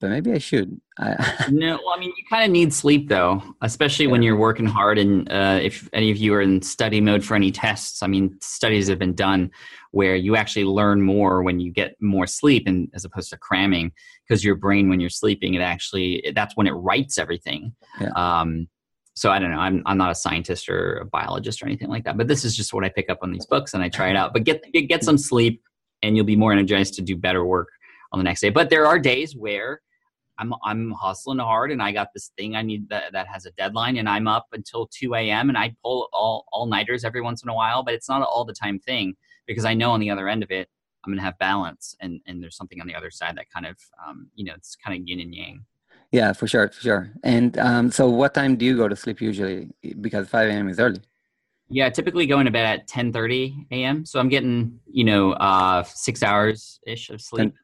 [0.00, 0.78] but maybe I should.
[0.98, 4.10] I no, well, I mean, you kind of need sleep though, especially yeah.
[4.12, 4.98] when you're working hard.
[4.98, 8.36] And uh, if any of you are in study mode for any tests, I mean,
[8.40, 9.50] studies have been done
[9.92, 13.92] where you actually learn more when you get more sleep, and as opposed to cramming,
[14.28, 17.74] because your brain, when you're sleeping, it actually that's when it writes everything.
[18.00, 18.10] Yeah.
[18.16, 18.68] Um,
[19.14, 19.58] so I don't know.
[19.58, 22.54] I'm I'm not a scientist or a biologist or anything like that, but this is
[22.54, 24.34] just what I pick up on these books and I try it out.
[24.34, 25.62] But get get some sleep,
[26.02, 27.70] and you'll be more energized to do better work
[28.12, 28.50] on the next day.
[28.50, 29.80] But there are days where
[30.38, 33.50] I'm I'm hustling hard and I got this thing I need that, that has a
[33.52, 35.48] deadline and I'm up until 2 a.m.
[35.48, 38.44] and I pull all all nighters every once in a while, but it's not all
[38.44, 39.14] the time thing
[39.46, 40.68] because I know on the other end of it
[41.04, 43.76] I'm gonna have balance and and there's something on the other side that kind of
[44.06, 45.64] um, you know it's kind of yin and yang.
[46.12, 47.10] Yeah, for sure, for sure.
[47.24, 49.70] And um, so, what time do you go to sleep usually?
[50.00, 50.68] Because 5 a.m.
[50.68, 51.00] is early.
[51.68, 54.04] Yeah, typically going to bed at 10:30 a.m.
[54.04, 57.52] So I'm getting you know uh, six hours ish of sleep.
[57.52, 57.58] 10,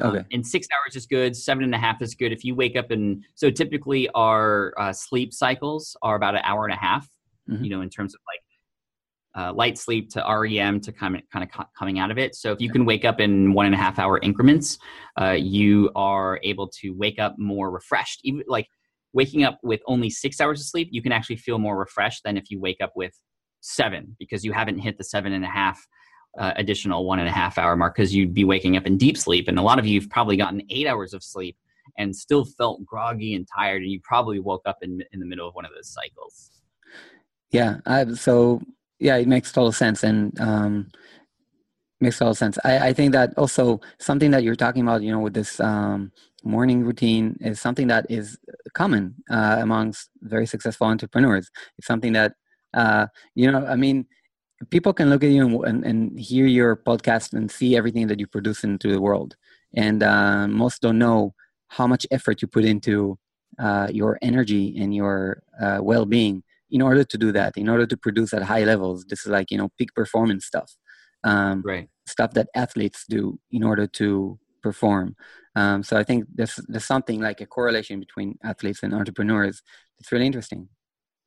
[0.00, 0.18] Okay.
[0.18, 1.36] Um, and six hours is good.
[1.36, 2.32] Seven and a half is good.
[2.32, 6.64] If you wake up and so typically our uh, sleep cycles are about an hour
[6.64, 7.08] and a half.
[7.48, 7.64] Mm-hmm.
[7.64, 8.40] You know, in terms of like
[9.36, 12.34] uh, light sleep to REM to kind of kind of coming out of it.
[12.34, 14.78] So if you can wake up in one and a half hour increments,
[15.20, 18.20] uh, you are able to wake up more refreshed.
[18.24, 18.68] Even like
[19.12, 22.36] waking up with only six hours of sleep, you can actually feel more refreshed than
[22.36, 23.12] if you wake up with
[23.60, 25.84] seven because you haven't hit the seven and a half
[26.38, 29.16] uh, additional one and a half hour mark because you'd be waking up in deep
[29.16, 29.48] sleep.
[29.48, 31.56] And a lot of you have probably gotten eight hours of sleep
[31.98, 35.46] and still felt groggy and tired, and you probably woke up in, in the middle
[35.46, 36.50] of one of those cycles.
[37.50, 37.76] Yeah.
[37.86, 38.60] I, so,
[38.98, 40.02] yeah, it makes total sense.
[40.02, 40.90] And, um,
[42.00, 42.58] makes total sense.
[42.64, 46.12] I, I think that also something that you're talking about, you know, with this um,
[46.42, 48.38] morning routine is something that is
[48.74, 51.50] common uh, amongst very successful entrepreneurs.
[51.78, 52.34] It's something that,
[52.74, 54.06] uh, you know, I mean,
[54.70, 58.26] people can look at you and, and, hear your podcast and see everything that you
[58.26, 59.36] produce into the world.
[59.74, 61.34] And uh, most don't know
[61.68, 63.18] how much effort you put into
[63.58, 67.96] uh, your energy and your uh, well-being in order to do that in order to
[67.96, 69.04] produce at high levels.
[69.04, 70.72] This is like you know peak performance stuff
[71.24, 71.88] um, right.
[72.06, 75.16] stuff that athletes do in order to perform.
[75.56, 79.62] Um, so i think there's, there's something like a correlation between athletes and entrepreneurs.
[79.98, 80.68] It's really interesting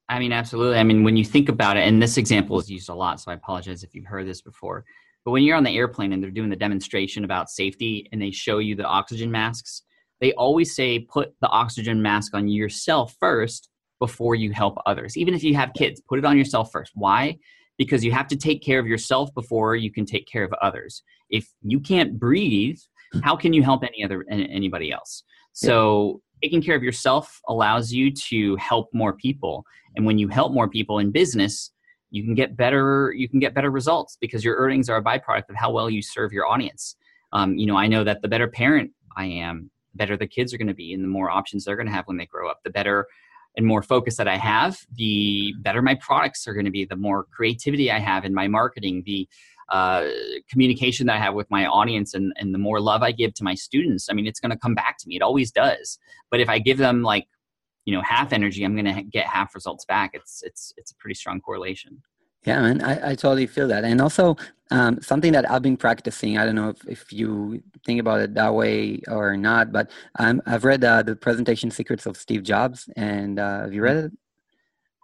[0.09, 0.79] I mean, absolutely.
[0.79, 3.31] I mean, when you think about it, and this example is used a lot, so
[3.31, 4.85] I apologize if you've heard this before.
[5.25, 8.31] But when you're on the airplane and they're doing the demonstration about safety and they
[8.31, 9.83] show you the oxygen masks,
[10.21, 15.17] they always say put the oxygen mask on yourself first before you help others.
[15.17, 16.93] Even if you have kids, put it on yourself first.
[16.95, 17.37] Why?
[17.77, 21.03] Because you have to take care of yourself before you can take care of others.
[21.29, 22.79] If you can't breathe,
[23.23, 25.23] how can you help any other anybody else?
[25.51, 29.65] So taking care of yourself allows you to help more people.
[29.95, 31.71] And when you help more people in business
[32.09, 35.49] you can get better you can get better results because your earnings are a byproduct
[35.49, 36.95] of how well you serve your audience.
[37.33, 40.53] Um, you know i know that the better parent i am the better the kids
[40.53, 42.49] are going to be and the more options they're going to have when they grow
[42.49, 43.05] up the better
[43.57, 46.95] and more focus that i have the better my products are going to be the
[46.95, 49.27] more creativity i have in my marketing the
[49.69, 50.07] uh,
[50.49, 53.43] communication that I have with my audience and, and the more love I give to
[53.43, 55.15] my students, I mean, it's going to come back to me.
[55.15, 55.99] It always does.
[56.31, 57.27] But if I give them like,
[57.85, 60.11] you know, half energy, I'm going to get half results back.
[60.13, 62.01] It's, it's, it's a pretty strong correlation.
[62.45, 63.83] Yeah, man, I, I totally feel that.
[63.83, 64.37] And also
[64.71, 68.33] um, something that I've been practicing, I don't know if, if you think about it
[68.35, 72.89] that way or not, but um, I've read uh, the presentation secrets of Steve Jobs.
[72.95, 74.11] And uh, have you read it?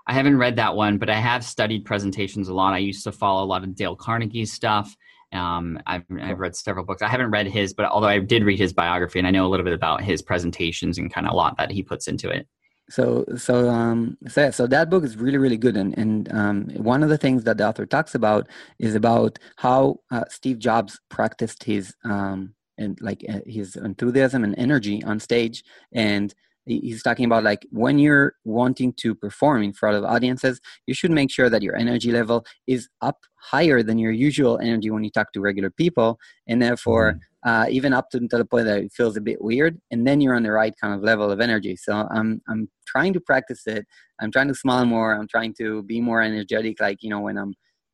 [0.05, 2.73] I haven't read that one, but I have studied presentations a lot.
[2.73, 4.95] I used to follow a lot of Dale Carnegie's stuff,
[5.33, 7.01] Um, I've, I've read several books.
[7.01, 9.49] I haven't read his, but although I did read his biography, and I know a
[9.49, 12.47] little bit about his presentations and kind of a lot that he puts into it.
[12.89, 15.77] So, so, um, so, so that book is really, really good.
[15.77, 20.01] And, and um, one of the things that the author talks about is about how
[20.11, 25.63] uh, Steve Jobs practiced his, um, and like uh, his enthusiasm and energy on stage.
[25.93, 26.33] And
[26.65, 31.11] he's talking about like when you're wanting to perform in front of audiences you should
[31.11, 35.09] make sure that your energy level is up higher than your usual energy when you
[35.09, 36.17] talk to regular people.
[36.47, 37.49] And therefore mm-hmm.
[37.49, 40.21] uh, even up to, to, the point that it feels a bit weird and then
[40.21, 41.75] you're on the right kind of level of energy.
[41.75, 43.85] So i'm i'm trying to practice it.
[44.21, 45.13] I'm trying to smile more.
[45.15, 47.53] I'm trying to be more energetic like you know when i'm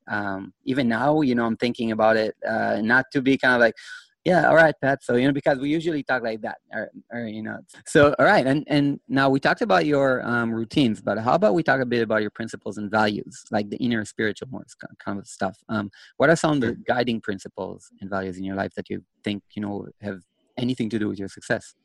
[0.10, 3.62] um, even now you know i'm thinking about it uh, not to be kind of
[3.62, 3.76] like
[4.30, 5.04] yeah all right pat.
[5.04, 7.58] So you know because we usually talk like that or, or you know.
[7.86, 11.54] So all right and and now we talked about your um, routines but how about
[11.54, 14.66] we talk a bit about your principles and values like the inner spiritual more
[15.04, 15.58] kind of stuff.
[15.70, 19.04] Um, what are some of the guiding principles and values in your life that you
[19.24, 20.20] think you know have
[20.58, 21.76] anything to do with your success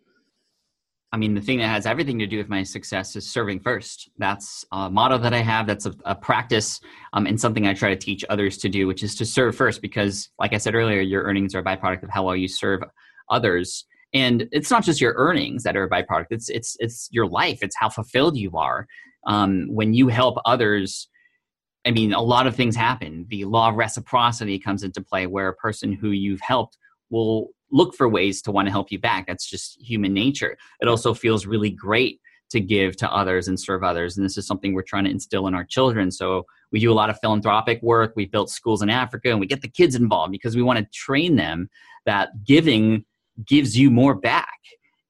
[1.14, 4.10] I mean, the thing that has everything to do with my success is serving first.
[4.18, 5.64] That's a motto that I have.
[5.64, 6.80] That's a, a practice
[7.12, 9.80] um, and something I try to teach others to do, which is to serve first.
[9.80, 12.82] Because, like I said earlier, your earnings are a byproduct of how well you serve
[13.30, 13.86] others.
[14.12, 16.26] And it's not just your earnings that are a byproduct.
[16.30, 17.60] It's it's it's your life.
[17.62, 18.88] It's how fulfilled you are
[19.24, 21.08] um, when you help others.
[21.86, 23.26] I mean, a lot of things happen.
[23.28, 26.76] The law of reciprocity comes into play, where a person who you've helped
[27.14, 29.26] will look for ways to want to help you back.
[29.26, 30.56] That's just human nature.
[30.80, 34.16] It also feels really great to give to others and serve others.
[34.16, 36.10] And this is something we're trying to instill in our children.
[36.10, 38.12] So we do a lot of philanthropic work.
[38.14, 40.86] We built schools in Africa and we get the kids involved because we want to
[40.92, 41.68] train them
[42.06, 43.04] that giving
[43.44, 44.58] gives you more back.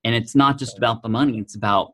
[0.05, 1.93] And it's not just about the money, it's about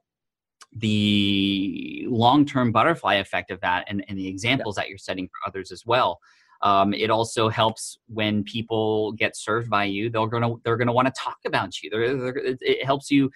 [0.72, 5.48] the long term butterfly effect of that and, and the examples that you're setting for
[5.48, 6.20] others as well.
[6.62, 11.08] Um, it also helps when people get served by you; they're gonna they're gonna want
[11.08, 11.90] to talk about you.
[11.90, 13.30] They're, they're, it helps you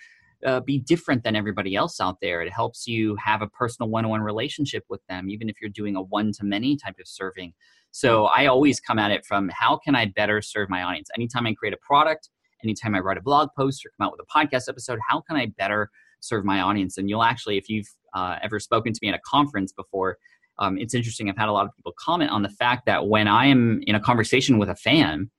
[0.44, 2.42] uh, be different than everybody else out there.
[2.42, 6.02] It helps you have a personal one-on-one relationship with them, even if you're doing a
[6.02, 7.54] one-to-many type of serving.
[7.92, 11.08] So I always come at it from how can I better serve my audience?
[11.16, 12.28] Anytime I create a product,
[12.62, 15.36] anytime I write a blog post or come out with a podcast episode, how can
[15.36, 16.98] I better serve my audience?
[16.98, 20.18] And you'll actually, if you've uh, ever spoken to me at a conference before,
[20.58, 21.28] um, it's interesting.
[21.28, 23.94] I've had a lot of people comment on the fact that when I am in
[23.94, 25.30] a conversation with a fan,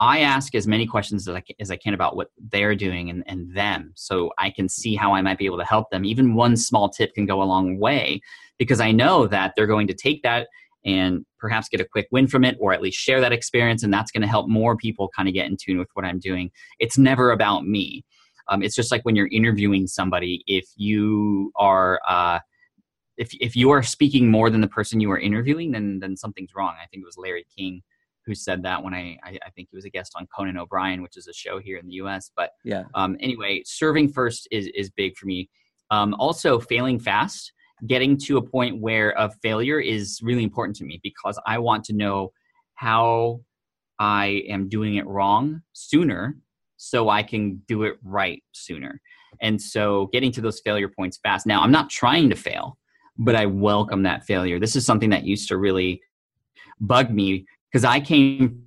[0.00, 3.22] I ask as many questions as I, as I can about what they're doing and,
[3.26, 6.04] and them so I can see how I might be able to help them.
[6.04, 8.20] Even one small tip can go a long way
[8.58, 10.48] because I know that they're going to take that
[10.84, 13.82] and perhaps get a quick win from it or at least share that experience.
[13.82, 16.18] And that's going to help more people kind of get in tune with what I'm
[16.18, 16.50] doing.
[16.78, 18.04] It's never about me.
[18.48, 22.40] Um, it's just like when you're interviewing somebody, if you are, uh,
[23.16, 26.54] if if you are speaking more than the person you are interviewing, then then something's
[26.54, 26.74] wrong.
[26.82, 27.82] I think it was Larry King
[28.26, 31.02] who said that when I, I, I think he was a guest on Conan O'Brien,
[31.02, 32.30] which is a show here in the U.S.
[32.34, 32.84] But yeah.
[32.94, 35.48] Um, anyway, serving first is is big for me.
[35.90, 37.52] Um, also, failing fast,
[37.86, 41.84] getting to a point where a failure is really important to me because I want
[41.84, 42.32] to know
[42.74, 43.40] how
[43.98, 46.36] I am doing it wrong sooner
[46.76, 49.00] so I can do it right sooner.
[49.40, 51.46] And so getting to those failure points fast.
[51.46, 52.76] Now, I'm not trying to fail
[53.18, 54.58] but I welcome that failure.
[54.58, 56.00] This is something that used to really
[56.80, 58.64] bug me because I came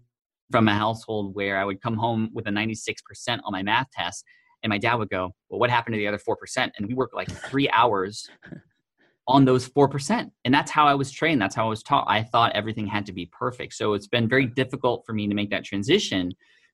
[0.51, 4.23] from a household where I would come home with a 96% on my math test,
[4.63, 6.71] and my dad would go, Well, what happened to the other 4%?
[6.77, 8.29] And we worked like three hours
[9.27, 10.31] on those 4%.
[10.45, 11.41] And that's how I was trained.
[11.41, 12.05] That's how I was taught.
[12.07, 13.73] I thought everything had to be perfect.
[13.73, 16.31] So it's been very difficult for me to make that transition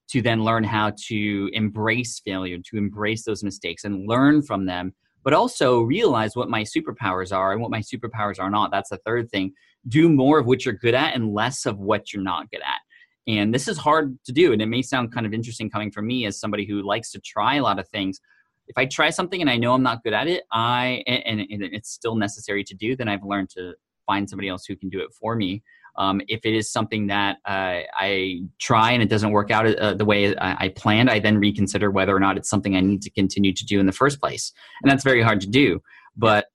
[0.09, 4.93] to then learn how to embrace failure, to embrace those mistakes and learn from them
[5.23, 8.71] but also realize what my superpowers are and what my superpowers are not.
[8.71, 9.53] That's the third thing.
[9.88, 12.79] Do more of what you're good at and less of what you're not good at.
[13.25, 14.51] And this is hard to do.
[14.51, 17.19] And it may sound kind of interesting coming from me as somebody who likes to
[17.19, 18.19] try a lot of things.
[18.67, 21.63] If I try something and I know I'm not good at it, I and, and
[21.63, 23.73] it's still necessary to do, then I've learned to
[24.05, 25.63] find somebody else who can do it for me.
[25.95, 29.93] Um, if it is something that uh, I try and it doesn't work out uh,
[29.93, 33.03] the way I, I, planned, I then reconsider whether or not it's something I need
[33.03, 34.51] to continue to do in the first place.
[34.82, 35.82] And that's very hard to do.
[36.17, 36.47] But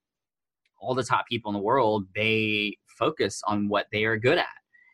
[0.81, 4.46] all the top people in the world, they focus on what they are good at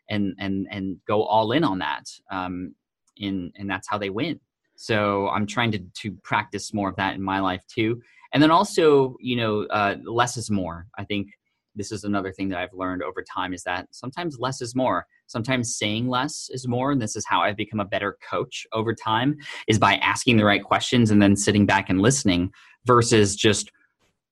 [0.09, 2.03] and and and go all in on that.
[2.31, 2.75] Um,
[3.17, 4.39] in, and that's how they win.
[4.75, 8.01] So I'm trying to to practice more of that in my life too.
[8.33, 10.87] And then also, you know, uh, less is more.
[10.97, 11.29] I think
[11.75, 15.05] this is another thing that I've learned over time is that sometimes less is more.
[15.27, 16.91] Sometimes saying less is more.
[16.91, 19.35] And this is how I've become a better coach over time
[19.67, 22.51] is by asking the right questions and then sitting back and listening
[22.85, 23.71] versus just,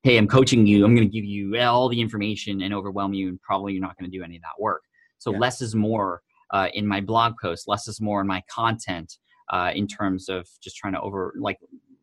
[0.03, 0.85] hey, I'm coaching you.
[0.85, 3.27] I'm going to give you all the information and overwhelm you.
[3.29, 4.83] And probably you're not going to do any of that work.
[5.19, 5.39] So yeah.
[5.39, 6.21] less is more.
[6.53, 9.17] uh, in my blog posts, less is more in my content
[9.49, 11.57] uh, in terms of just trying to over like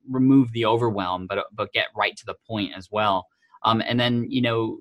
[0.08, 3.26] remove the overwhelm, but but get right to the point as well.
[3.62, 4.78] Um, and then you know,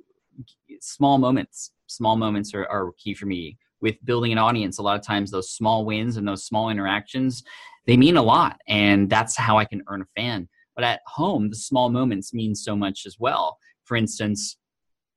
[0.82, 4.78] small moments, small moments are, are key for me with building an audience.
[4.78, 7.44] A lot of times, those small wins and those small interactions
[7.90, 10.48] they mean a lot, and that's how I can earn a fan.
[10.76, 13.58] But at home, the small moments mean so much as well.
[13.86, 14.58] For instance,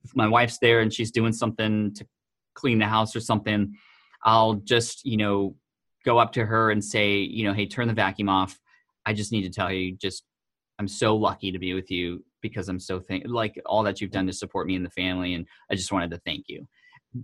[0.03, 2.07] if my wife's there and she's doing something to
[2.55, 3.75] clean the house or something,
[4.23, 5.55] I'll just you know
[6.03, 8.59] go up to her and say, you know, hey, turn the vacuum off.
[9.05, 10.23] I just need to tell you, just
[10.79, 14.11] I'm so lucky to be with you because I'm so thank like all that you've
[14.11, 16.67] done to support me and the family, and I just wanted to thank you.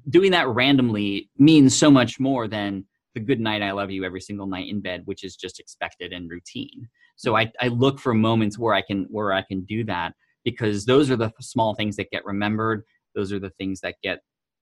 [0.10, 4.22] Doing that randomly means so much more than the good night I love you every
[4.22, 6.88] single night in bed, which is just expected and routine.
[7.16, 10.14] So I, I look for moments where I can where I can do that
[10.44, 12.84] because those are the small things that get remembered.
[13.14, 14.20] Those are the things that get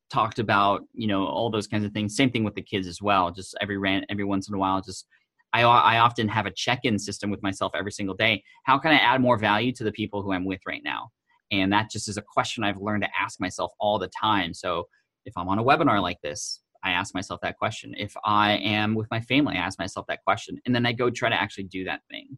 [0.10, 3.01] talked about you know all those kinds of things same thing with the kids as
[3.01, 5.05] well just every rant every once in a while just
[5.54, 8.43] I, I often have a check-in system with myself every single day.
[8.64, 11.12] How can i add more value to the people who i'm with right now?
[11.52, 14.54] And that just is a question i've learned to ask myself all the time.
[14.54, 14.88] So
[15.26, 17.93] if i'm on a webinar like this i ask myself that question.
[17.98, 20.60] If i am with my family i ask myself that question.
[20.66, 22.38] And then i go try to actually do that thing.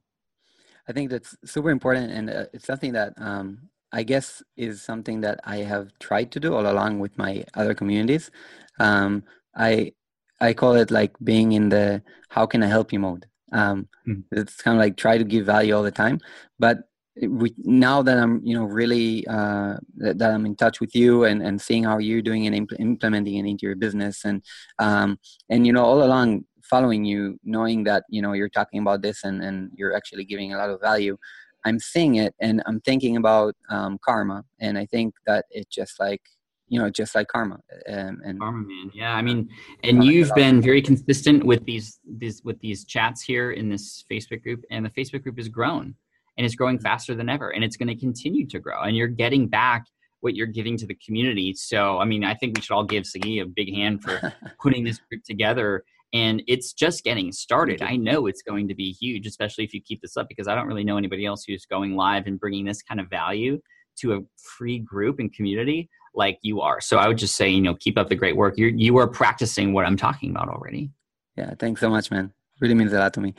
[0.88, 2.12] I think that's super important.
[2.12, 6.40] And uh, it's something that um, I guess is something that I have tried to
[6.40, 8.32] do all along with my other communities.
[8.80, 9.24] Um,
[9.56, 9.94] I
[10.42, 13.26] I call it like being in the how can I help you mode.
[13.52, 14.24] Um, mm.
[14.32, 16.20] It's kind of like try to give value all the time,
[16.60, 16.90] but
[17.28, 21.26] we, now that I'm you know really uh, that, that, I'm in touch with you
[21.26, 24.44] and, and seeing how you're doing and impl- implementing it into your business and
[24.78, 25.20] um,
[25.50, 29.24] and you know all along following you, knowing that you know you're talking about this
[29.24, 31.18] and and you're actually giving a lot of value.
[31.66, 36.00] I'm seeing it and I'm thinking about um, karma, and I think that it just
[36.00, 36.22] like
[36.70, 37.60] you know, just like karma.
[37.88, 38.92] Um, and karma, man.
[38.94, 39.50] Yeah, I mean,
[39.84, 44.44] and you've been very consistent with these these with these chats here in this Facebook
[44.44, 45.96] group, and the Facebook group has grown,
[46.38, 46.84] and it's growing mm-hmm.
[46.84, 49.86] faster than ever, and it's going to continue to grow, and you're getting back
[50.22, 51.54] what you're giving to the community.
[51.54, 54.84] So, I mean, I think we should all give Sagi a big hand for putting
[54.84, 57.82] this group together and it's just getting started.
[57.82, 60.56] I know it's going to be huge, especially if you keep this up, because I
[60.56, 63.60] don't really know anybody else who's going live and bringing this kind of value
[64.00, 66.82] to a free group and community like you are.
[66.82, 68.58] So I would just say, you know, keep up the great work.
[68.58, 70.92] You're you are practicing what I'm talking about already.
[71.36, 72.34] Yeah, thanks so much, man.
[72.60, 73.34] Really means a lot to me.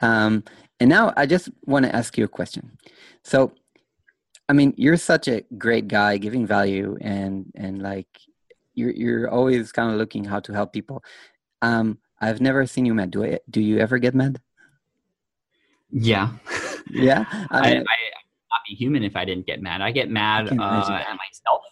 [0.00, 0.44] Um,
[0.80, 2.78] and now I just want to ask you a question.
[3.24, 3.52] So,
[4.48, 8.08] I mean, you're such a great guy, giving value, and and like
[8.74, 11.04] you're you're always kind of looking how to help people.
[11.60, 13.10] Um, I've never seen you mad.
[13.10, 13.40] Do I?
[13.50, 14.40] Do you ever get mad?
[15.90, 16.30] Yeah.
[16.90, 17.26] yeah.
[17.50, 17.96] I, I, I
[18.52, 19.80] not be human if I didn't get mad.
[19.80, 21.62] I get mad uh, at myself.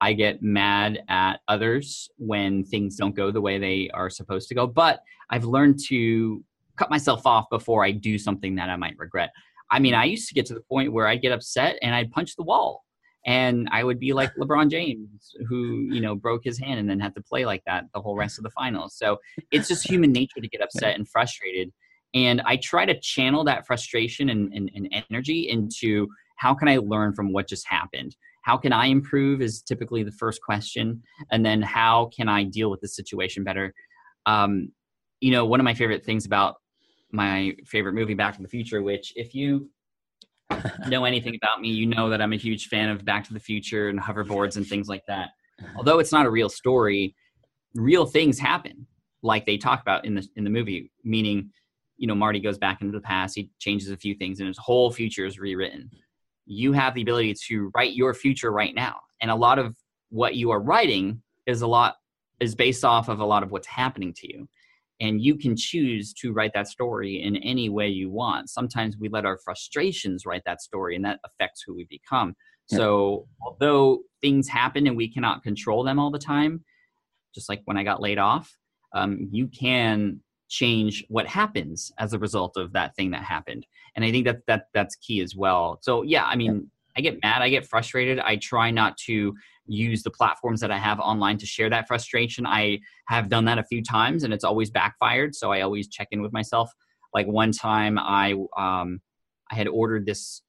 [0.00, 4.54] I get mad at others when things don't go the way they are supposed to
[4.54, 4.66] go.
[4.66, 6.42] But I've learned to
[6.76, 9.30] cut myself off before I do something that I might regret.
[9.70, 12.10] I mean, I used to get to the point where I'd get upset and I'd
[12.10, 12.84] punch the wall
[13.26, 17.00] and I would be like LeBron James, who you know broke his hand and then
[17.00, 18.96] had to play like that the whole rest of the finals.
[18.96, 19.18] So
[19.50, 21.72] it's just human nature to get upset and frustrated.
[22.14, 26.78] And I try to channel that frustration and, and, and energy into how can I
[26.78, 28.16] learn from what just happened?
[28.42, 32.70] How can I improve is typically the first question, and then how can I deal
[32.70, 33.74] with the situation better?
[34.26, 34.72] Um,
[35.20, 36.56] you know, one of my favorite things about
[37.12, 39.70] my favorite movie, Back to the Future, which if you
[40.88, 43.40] know anything about me, you know that I'm a huge fan of Back to the
[43.40, 45.30] Future and hoverboards and things like that.
[45.76, 47.14] Although it's not a real story,
[47.74, 48.86] real things happen,
[49.22, 50.90] like they talk about in the in the movie.
[51.04, 51.50] Meaning,
[51.96, 54.58] you know, Marty goes back into the past, he changes a few things, and his
[54.58, 55.90] whole future is rewritten.
[56.52, 59.76] You have the ability to write your future right now, and a lot of
[60.10, 61.96] what you are writing is a lot
[62.40, 64.48] is based off of a lot of what's happening to you.
[65.00, 68.50] And you can choose to write that story in any way you want.
[68.50, 72.34] Sometimes we let our frustrations write that story and that affects who we become.
[72.70, 72.78] Yeah.
[72.78, 76.64] so although things happen and we cannot control them all the time
[77.34, 78.56] just like when i got laid off
[78.92, 80.20] um, you can
[80.50, 83.64] change what happens as a result of that thing that happened
[83.96, 86.98] and i think that that that's key as well so yeah i mean yeah.
[86.98, 89.32] i get mad i get frustrated i try not to
[89.70, 92.46] use the platforms that I have online to share that frustration.
[92.46, 95.34] I have done that a few times and it's always backfired.
[95.34, 96.70] So I always check in with myself.
[97.14, 99.00] Like one time I um,
[99.50, 100.42] I had ordered this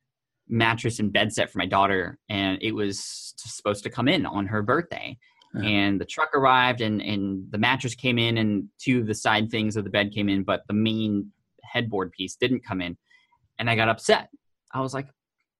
[0.47, 4.47] mattress and bed set for my daughter and it was supposed to come in on
[4.47, 5.17] her birthday.
[5.55, 5.65] Uh-huh.
[5.65, 9.49] And the truck arrived and, and the mattress came in and two of the side
[9.49, 11.31] things of the bed came in, but the main
[11.63, 12.97] headboard piece didn't come in.
[13.59, 14.29] And I got upset.
[14.73, 15.07] I was like,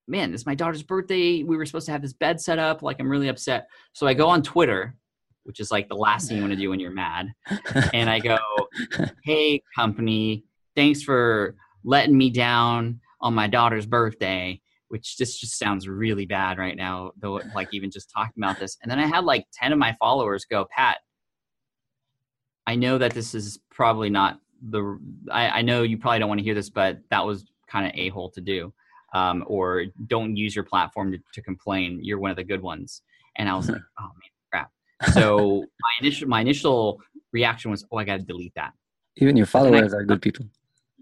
[0.08, 1.44] man, it's my daughter's birthday.
[1.44, 2.82] We were supposed to have this bed set up.
[2.82, 3.68] Like, I'm really upset.
[3.94, 4.96] So I go on Twitter
[5.44, 7.34] which is like the last thing you want to do when you're mad.
[7.94, 8.38] And I go,
[9.24, 10.44] "Hey, company,
[10.76, 14.62] thanks for letting me down on my daughter's birthday."
[14.92, 17.42] Which just just sounds really bad right now, though.
[17.56, 20.46] Like even just talking about this, and then I had like ten of my followers
[20.46, 21.00] go, "Pat,
[22.68, 25.00] I know that this is probably not the.
[25.32, 27.94] I, I know you probably don't want to hear this, but that was kind of
[27.96, 28.74] a hole to do."
[29.14, 32.00] Um, or don't use your platform to, to complain.
[32.02, 33.02] You're one of the good ones.
[33.36, 34.72] And I was like, oh man, crap
[35.14, 38.74] so my initial my initial reaction was, oh, I got to delete that.
[39.18, 40.46] Even your followers I, are good people.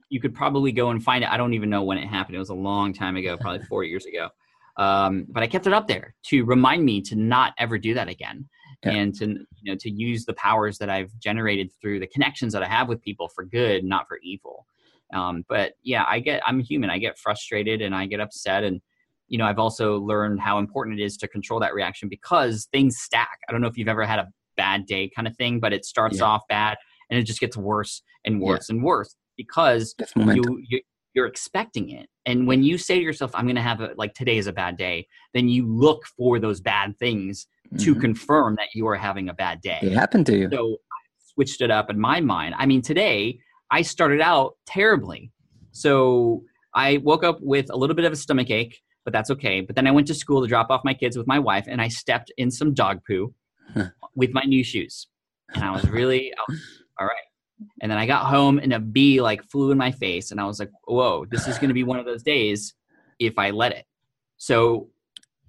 [0.10, 1.30] You could probably go and find it.
[1.30, 2.36] I don't even know when it happened.
[2.36, 4.30] It was a long time ago, probably four years ago.
[4.78, 8.07] Um, but I kept it up there to remind me to not ever do that
[8.07, 8.47] again,
[8.86, 8.91] yeah.
[8.91, 12.64] and to you know to use the powers that I've generated through the connections that
[12.64, 14.66] I have with people for good, not for evil.
[15.14, 16.89] Um, but yeah, I get I'm human.
[16.89, 18.82] I get frustrated and I get upset and
[19.30, 22.97] you know, I've also learned how important it is to control that reaction because things
[22.97, 23.39] stack.
[23.47, 25.86] I don't know if you've ever had a bad day kind of thing, but it
[25.86, 26.26] starts yeah.
[26.26, 26.78] off bad
[27.10, 28.76] and it just gets worse and worse yeah.
[28.76, 30.82] and worse because you, you
[31.14, 32.08] you're expecting it.
[32.26, 34.54] And when you say to yourself, I'm going to have a, like today is a
[34.54, 37.84] bad day, then you look for those bad things mm-hmm.
[37.84, 39.80] to confirm that you are having a bad day.
[39.82, 40.50] It happened to you.
[40.52, 41.00] So I
[41.34, 42.54] switched it up in my mind.
[42.58, 43.40] I mean, today
[43.72, 45.32] I started out terribly.
[45.72, 46.44] So
[46.76, 48.80] I woke up with a little bit of a stomach ache
[49.10, 49.62] but that's okay.
[49.62, 51.82] But then I went to school to drop off my kids with my wife, and
[51.82, 53.34] I stepped in some dog poo
[54.16, 55.08] with my new shoes,
[55.56, 56.32] and I was really
[57.00, 57.29] all right.
[57.82, 60.45] And then I got home, and a bee like flew in my face, and I
[60.45, 62.74] was like, "Whoa, this is going to be one of those days
[63.20, 63.86] if I let it."
[64.38, 64.89] So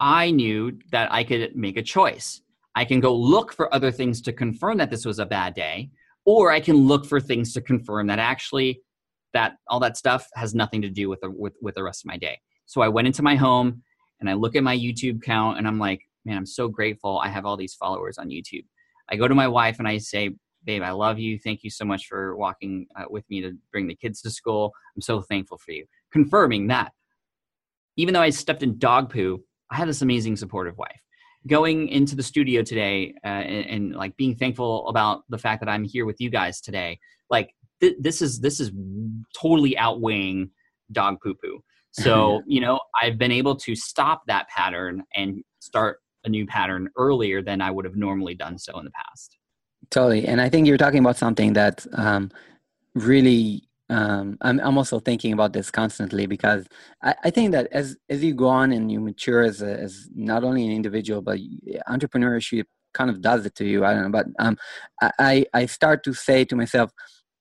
[0.00, 2.42] I knew that I could make a choice.
[2.74, 5.90] I can go look for other things to confirm that this was a bad day,
[6.24, 8.82] or I can look for things to confirm that actually
[9.32, 12.08] that all that stuff has nothing to do with the with, with the rest of
[12.08, 12.38] my day.
[12.66, 13.82] So I went into my home
[14.20, 17.28] and I look at my YouTube count and I'm like, man, I'm so grateful I
[17.28, 18.64] have all these followers on YouTube.
[19.08, 20.30] I go to my wife and I say,
[20.64, 21.38] babe, I love you.
[21.38, 24.72] Thank you so much for walking uh, with me to bring the kids to school.
[24.94, 25.86] I'm so thankful for you.
[26.12, 26.92] Confirming that
[27.96, 31.00] even though I stepped in dog poo, I had this amazing supportive wife.
[31.46, 35.70] Going into the studio today uh, and, and, like being thankful about the fact that
[35.70, 36.98] I'm here with you guys today,
[37.30, 38.70] like th- this is this is
[39.34, 40.50] totally outweighing
[40.92, 41.60] dog poo poo.
[41.92, 46.88] So, you know, I've been able to stop that pattern and start a new pattern
[46.96, 49.39] earlier than I would have normally done so in the past.
[49.90, 50.26] Totally.
[50.26, 52.30] And I think you're talking about something that um,
[52.94, 56.66] really um, I'm, I'm also thinking about this constantly because
[57.02, 60.08] I, I, think that as as you go on and you mature as a, as
[60.14, 61.40] not only an individual but
[61.88, 63.84] entrepreneurship kind of does it to you.
[63.84, 64.56] I don't know, but um,
[65.18, 66.92] I I start to say to myself,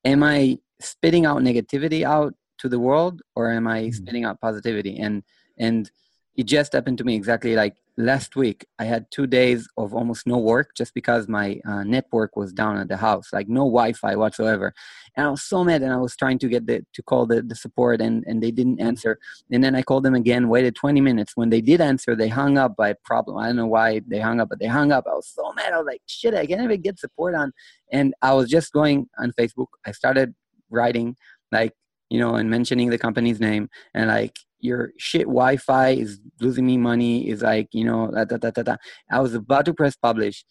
[0.04, 3.92] am I spitting out negativity out to the world or am i mm-hmm.
[3.92, 5.24] spitting out positivity and
[5.58, 5.92] and
[6.40, 8.66] it just happened to me exactly like last week.
[8.80, 12.78] I had two days of almost no work just because my uh, network was down
[12.78, 14.74] at the house like no wi-fi whatsoever.
[15.18, 17.42] And i was so mad and i was trying to get the to call the,
[17.42, 19.20] the support and and they didn't answer.
[19.52, 21.34] And then i called them again waited 20 minutes.
[21.36, 23.36] When they did answer they hung up by problem.
[23.36, 25.04] I don't know why they hung up but they hung up.
[25.12, 25.74] I was so mad.
[25.74, 27.52] I was like shit i can't even get support on.
[27.92, 29.72] And i was just going on facebook.
[29.86, 30.34] I started
[30.70, 31.18] writing
[31.52, 31.74] like
[32.10, 33.70] you know, and mentioning the company's name.
[33.94, 38.38] And like your shit Wi-Fi is losing me money is like, you know, da, da,
[38.38, 38.76] da, da, da.
[39.12, 40.44] I was about to press publish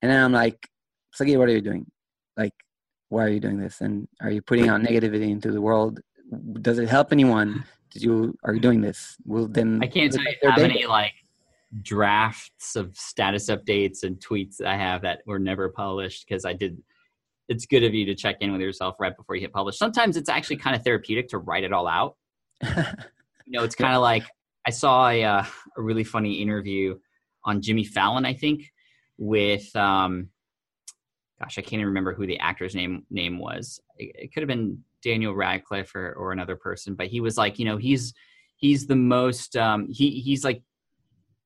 [0.00, 0.68] and then I'm like,
[1.12, 1.86] Sergey, what are you doing?
[2.36, 2.54] Like,
[3.08, 3.80] why are you doing this?
[3.80, 6.00] And are you putting out negativity into the world?
[6.60, 7.64] Does it help anyone?
[7.90, 9.16] Did you, are you doing this?
[9.26, 11.12] Will then, I can't tell you how many like
[11.82, 16.82] drafts of status updates and tweets I have that were never published because I did
[17.48, 19.76] it's good of you to check in with yourself right before you hit publish.
[19.76, 22.16] Sometimes it's actually kind of therapeutic to write it all out.
[23.46, 24.24] you know, it's kind of like
[24.66, 25.44] I saw a, uh,
[25.76, 26.98] a really funny interview
[27.44, 28.70] on Jimmy Fallon, I think,
[29.18, 30.28] with um,
[31.40, 33.80] gosh, I can't even remember who the actor's name name was.
[33.96, 37.58] It, it could have been Daniel Radcliffe or, or another person, but he was like,
[37.58, 38.14] you know, he's
[38.56, 40.62] he's the most um, he he's like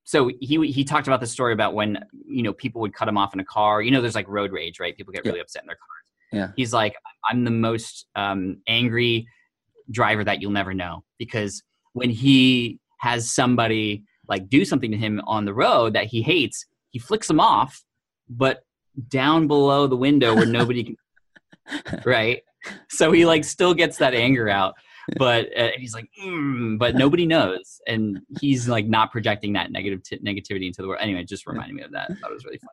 [0.04, 3.18] so he he talked about the story about when you know people would cut him
[3.18, 3.82] off in a car.
[3.82, 4.96] You know, there's like road rage, right?
[4.96, 5.42] People get really yeah.
[5.42, 6.06] upset in their cars.
[6.32, 6.52] Yeah.
[6.56, 6.94] He's like,
[7.28, 9.26] I'm the most um, angry
[9.90, 11.62] driver that you'll never know because
[11.96, 16.66] when he has somebody like do something to him on the road that he hates,
[16.90, 17.82] he flicks them off,
[18.28, 18.66] but
[19.08, 22.42] down below the window where nobody can, right?
[22.90, 24.74] So he like still gets that anger out
[25.16, 30.02] but uh, he's like, mm, but nobody knows, and he's like not projecting that negative
[30.02, 31.00] t- negativity into the world.
[31.02, 32.08] Anyway, just reminding me of that.
[32.20, 32.70] That was really fun.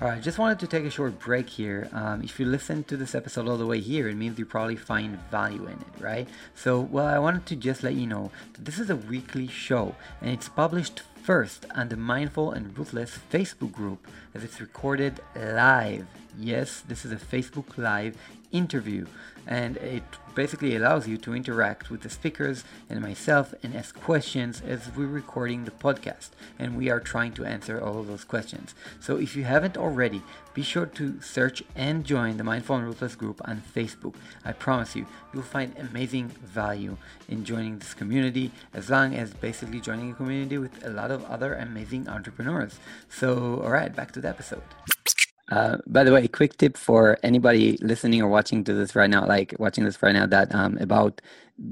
[0.00, 1.88] All right, just wanted to take a short break here.
[1.92, 4.74] Um, if you listen to this episode all the way here, it means you probably
[4.74, 6.28] find value in it, right?
[6.54, 9.94] So, well, I wanted to just let you know that this is a weekly show
[10.20, 16.06] and it's published first on the Mindful and Ruthless Facebook group as it's recorded live.
[16.38, 18.16] Yes, this is a Facebook Live
[18.54, 19.06] interview
[19.46, 20.02] and it
[20.34, 25.06] basically allows you to interact with the speakers and myself and ask questions as we're
[25.06, 28.74] recording the podcast and we are trying to answer all of those questions.
[29.00, 30.22] So if you haven't already,
[30.54, 34.14] be sure to search and join the Mindful and Ruthless group on Facebook.
[34.44, 36.96] I promise you, you'll find amazing value
[37.28, 41.24] in joining this community as long as basically joining a community with a lot of
[41.26, 42.78] other amazing entrepreneurs.
[43.08, 44.62] So, all right, back to the episode.
[45.50, 49.26] Uh, by the way, quick tip for anybody listening or watching to this right now,
[49.26, 51.20] like watching this right now, that um, about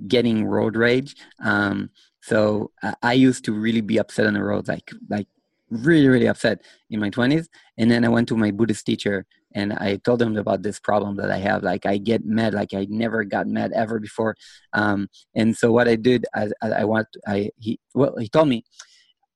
[0.07, 1.17] getting road rage.
[1.43, 5.27] Um, so uh, I used to really be upset on the road, like like
[5.71, 7.47] really really upset in my 20s,
[7.79, 11.17] and then I went to my Buddhist teacher and I told him about this problem
[11.17, 11.63] that I have.
[11.63, 14.37] Like I get mad, like I never got mad ever before.
[14.73, 18.49] Um, and so what I did, I, I, I want, I he well he told
[18.49, 18.65] me,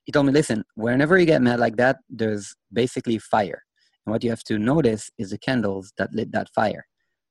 [0.05, 3.66] he told me, listen, whenever you get mad like that, there's basically fire
[4.07, 6.87] and what you have to notice is the candles that lit that fire.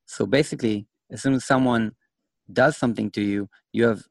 [0.06, 1.94] So basically, as soon as someone
[2.52, 4.04] does something to you, you have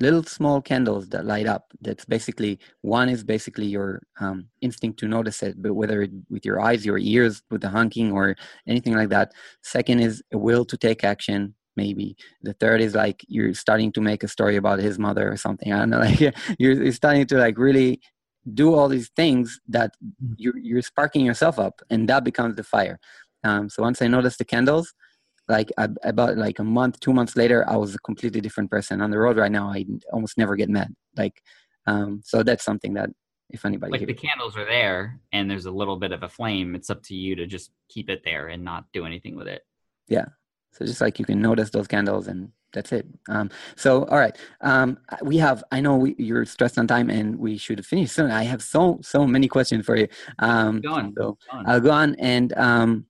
[0.00, 1.72] little small candles that light up.
[1.80, 6.44] That's basically one is basically your um, instinct to notice it, but whether it, with
[6.44, 8.36] your eyes, your ears, with the honking or
[8.66, 9.32] anything like that.
[9.62, 11.54] Second is a will to take action.
[11.76, 15.36] Maybe the third is like you're starting to make a story about his mother or
[15.36, 15.72] something.
[15.72, 15.98] I don't know.
[15.98, 18.00] Like you're, you're starting to like really
[18.52, 20.34] do all these things that mm-hmm.
[20.36, 22.98] you're, you're sparking yourself up and that becomes the fire.
[23.42, 24.94] Um, so once i noticed the candles
[25.48, 25.70] like
[26.02, 29.00] about like a month two months later i was a completely different person.
[29.00, 30.94] On the road right now i almost never get mad.
[31.16, 31.42] Like
[31.86, 33.10] um, so that's something that
[33.50, 36.74] if anybody like the candles are there and there's a little bit of a flame
[36.74, 39.62] it's up to you to just keep it there and not do anything with it.
[40.08, 40.26] Yeah
[40.74, 43.06] so just like you can notice those candles and that's it.
[43.28, 45.64] Um, so, all right, um, we have.
[45.70, 48.30] I know we, you're stressed on time, and we should finish soon.
[48.30, 50.08] I have so so many questions for you.
[50.40, 51.14] Um, go on.
[51.16, 51.66] So go on.
[51.68, 52.16] I'll go on.
[52.16, 53.06] And um,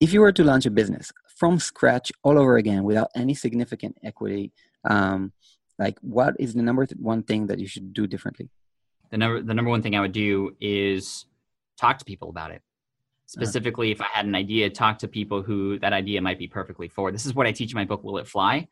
[0.00, 3.98] if you were to launch a business from scratch all over again without any significant
[4.02, 4.52] equity,
[4.88, 5.32] um,
[5.78, 8.48] like what is the number one thing that you should do differently?
[9.10, 11.26] The number the number one thing I would do is
[11.78, 12.62] talk to people about it.
[13.26, 13.42] Uh-huh.
[13.44, 16.88] specifically if i had an idea talk to people who that idea might be perfectly
[16.88, 18.68] for this is what i teach in my book will it fly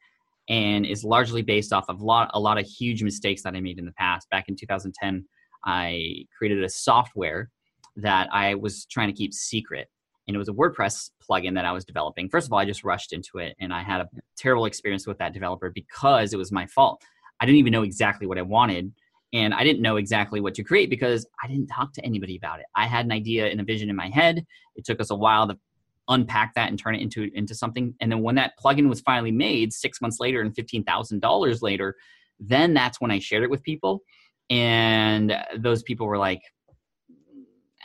[0.49, 3.61] and is largely based off of a lot, a lot of huge mistakes that I
[3.61, 4.29] made in the past.
[4.31, 5.25] Back in 2010,
[5.65, 7.51] I created a software
[7.97, 9.89] that I was trying to keep secret.
[10.27, 12.29] And it was a WordPress plugin that I was developing.
[12.29, 15.19] First of all, I just rushed into it and I had a terrible experience with
[15.19, 17.03] that developer because it was my fault.
[17.41, 18.93] I didn't even know exactly what I wanted.
[19.33, 22.61] And I didn't know exactly what to create because I didn't talk to anybody about
[22.61, 22.67] it.
[22.77, 24.45] I had an idea and a vision in my head.
[24.77, 25.59] It took us a while to
[26.09, 27.95] unpack that and turn it into into something.
[28.01, 31.97] And then when that plugin was finally made six months later and $15000 later
[32.41, 34.03] then that's when i shared it with people.
[34.51, 36.43] And those people were like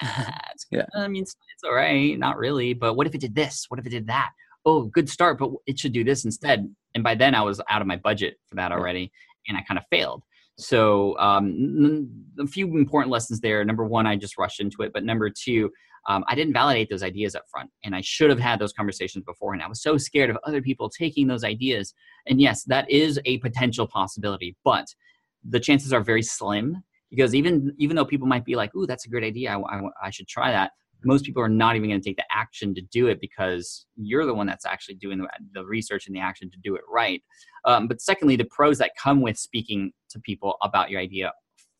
[0.01, 0.39] ah,
[0.71, 0.85] yeah.
[0.95, 2.17] i mean it's, it's all right.
[2.17, 2.73] Not really.
[2.73, 3.65] But what if it did this?
[3.69, 4.31] What if it did that?
[4.65, 6.73] Oh good start but it should do this instead.
[6.95, 9.11] And by then i was out of my budget for that already
[9.47, 10.23] and i kind of failed
[10.57, 15.03] so um, a few important lessons there number one i just rushed into it but
[15.03, 15.71] number two
[16.07, 17.69] um, I didn't validate those ideas up front.
[17.83, 19.53] And I should have had those conversations before.
[19.53, 21.93] And I was so scared of other people taking those ideas.
[22.25, 24.87] And yes, that is a potential possibility, but
[25.47, 29.05] the chances are very slim because even even though people might be like, "Ooh, that's
[29.05, 29.51] a great idea.
[29.51, 30.71] I, I, I should try that."
[31.03, 34.25] Most people are not even going to take the action to do it because you're
[34.25, 37.21] the one that's actually doing the, the research and the action to do it right.
[37.65, 41.31] Um, but secondly, the pros that come with speaking to people about your idea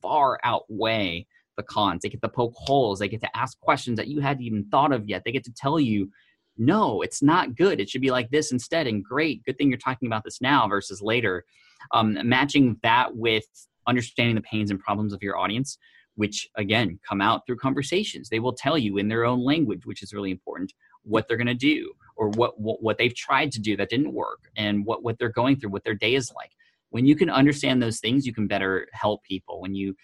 [0.02, 1.26] far outweigh
[1.58, 2.02] the cons.
[2.02, 3.00] They get to poke holes.
[3.00, 5.24] They get to ask questions that you hadn't even thought of yet.
[5.26, 6.10] They get to tell you,
[6.58, 7.80] no, it's not good.
[7.80, 8.88] It should be like this instead.
[8.88, 11.44] And great, good thing you're talking about this now versus later.
[11.92, 13.46] Um, matching that with
[13.88, 15.78] understanding the pains and problems of your audience,
[16.18, 18.28] which again come out through conversations.
[18.28, 21.48] They will tell you in their own language, which is really important, what they're going
[21.48, 25.04] to do or what, what what they've tried to do that didn't work and what
[25.04, 26.52] what they're going through, what their day is like.
[26.90, 29.62] When you can understand those things, you can better help people.
[29.62, 29.96] When you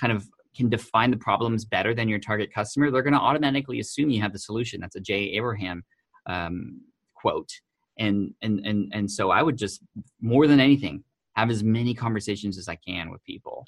[0.00, 3.80] kind of can define the problems better than your target customer, they're going to automatically
[3.80, 4.80] assume you have the solution.
[4.80, 5.82] That's a Jay Abraham
[6.26, 6.80] um,
[7.14, 7.50] quote.
[7.98, 9.80] And, and, and, and so I would just,
[10.20, 11.04] more than anything,
[11.34, 13.64] have as many conversations as I can with people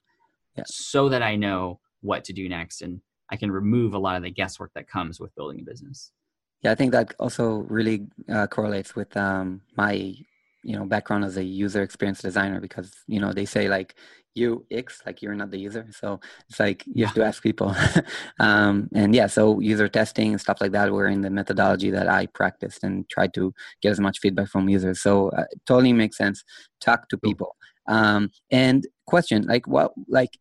[0.57, 0.65] yeah.
[0.67, 2.83] so that I know what to do next.
[2.83, 3.01] And
[3.31, 6.13] I can remove a lot of the guesswork that comes with building a business.
[6.63, 10.15] Yeah, I think that also really uh, correlates with um, my
[10.63, 13.95] you know background as a user experience designer because you know they say like
[14.35, 15.87] you x like you're not the user.
[15.91, 17.75] So it's like you have to ask people.
[18.41, 22.09] Um, and yeah so user testing and stuff like that were in the methodology that
[22.09, 25.01] i practiced and tried to get as much feedback from users.
[25.01, 26.43] So uh, totally makes sense.
[26.81, 27.55] Talk to people.
[27.87, 30.39] Um, and question like what like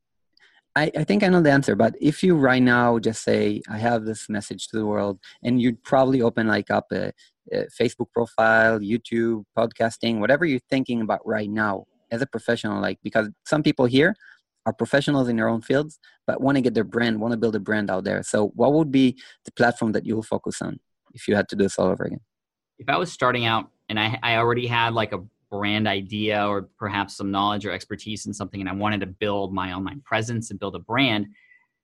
[0.76, 3.78] I, I think I know the answer, but if you right now just say, I
[3.78, 7.12] have this message to the world, and you'd probably open like up a,
[7.52, 12.98] a Facebook profile, YouTube, podcasting, whatever you're thinking about right now as a professional, like
[13.04, 14.16] because some people here
[14.66, 17.56] are professionals in their own fields, but want to get their brand, want to build
[17.56, 18.24] a brand out there.
[18.24, 20.80] So, what would be the platform that you'll focus on
[21.14, 22.22] if you had to do this all over again?
[22.80, 25.20] If I was starting out and I, I already had like a
[25.54, 29.54] brand idea or perhaps some knowledge or expertise in something and I wanted to build
[29.54, 31.28] my online presence and build a brand,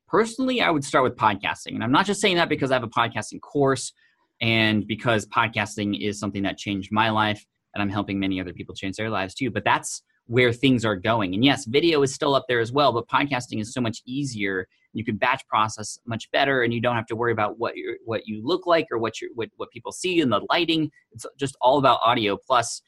[0.08, 1.76] personally, I would start with podcasting.
[1.76, 3.94] And I'm not just saying that because I have a podcasting course
[4.42, 7.46] and because podcasting is something that changed my life
[7.76, 9.52] and I'm helping many other people change their lives too.
[9.52, 11.36] But that's where things are going.
[11.36, 14.68] And yes, video is still up there as well, but podcasting is so much easier.
[14.94, 17.98] You can batch process much better, and you don't have to worry about what you
[18.06, 20.90] what you look like or what you what what people see in the lighting.
[21.12, 22.38] It's just all about audio.
[22.38, 22.82] Plus,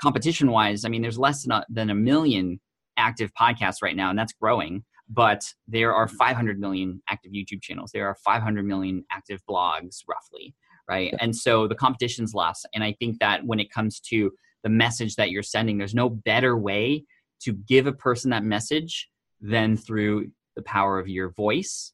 [0.00, 2.60] competition wise, I mean, there's less than a, than a million
[2.96, 4.84] active podcasts right now, and that's growing.
[5.08, 6.16] But there are mm-hmm.
[6.16, 7.90] 500 million active YouTube channels.
[7.92, 10.54] There are 500 million active blogs, roughly,
[10.88, 11.14] right?
[11.20, 12.64] And so the competition's less.
[12.74, 14.32] And I think that when it comes to
[14.62, 17.04] the message that you're sending, there's no better way
[17.40, 19.08] to give a person that message
[19.40, 21.92] than through the power of your voice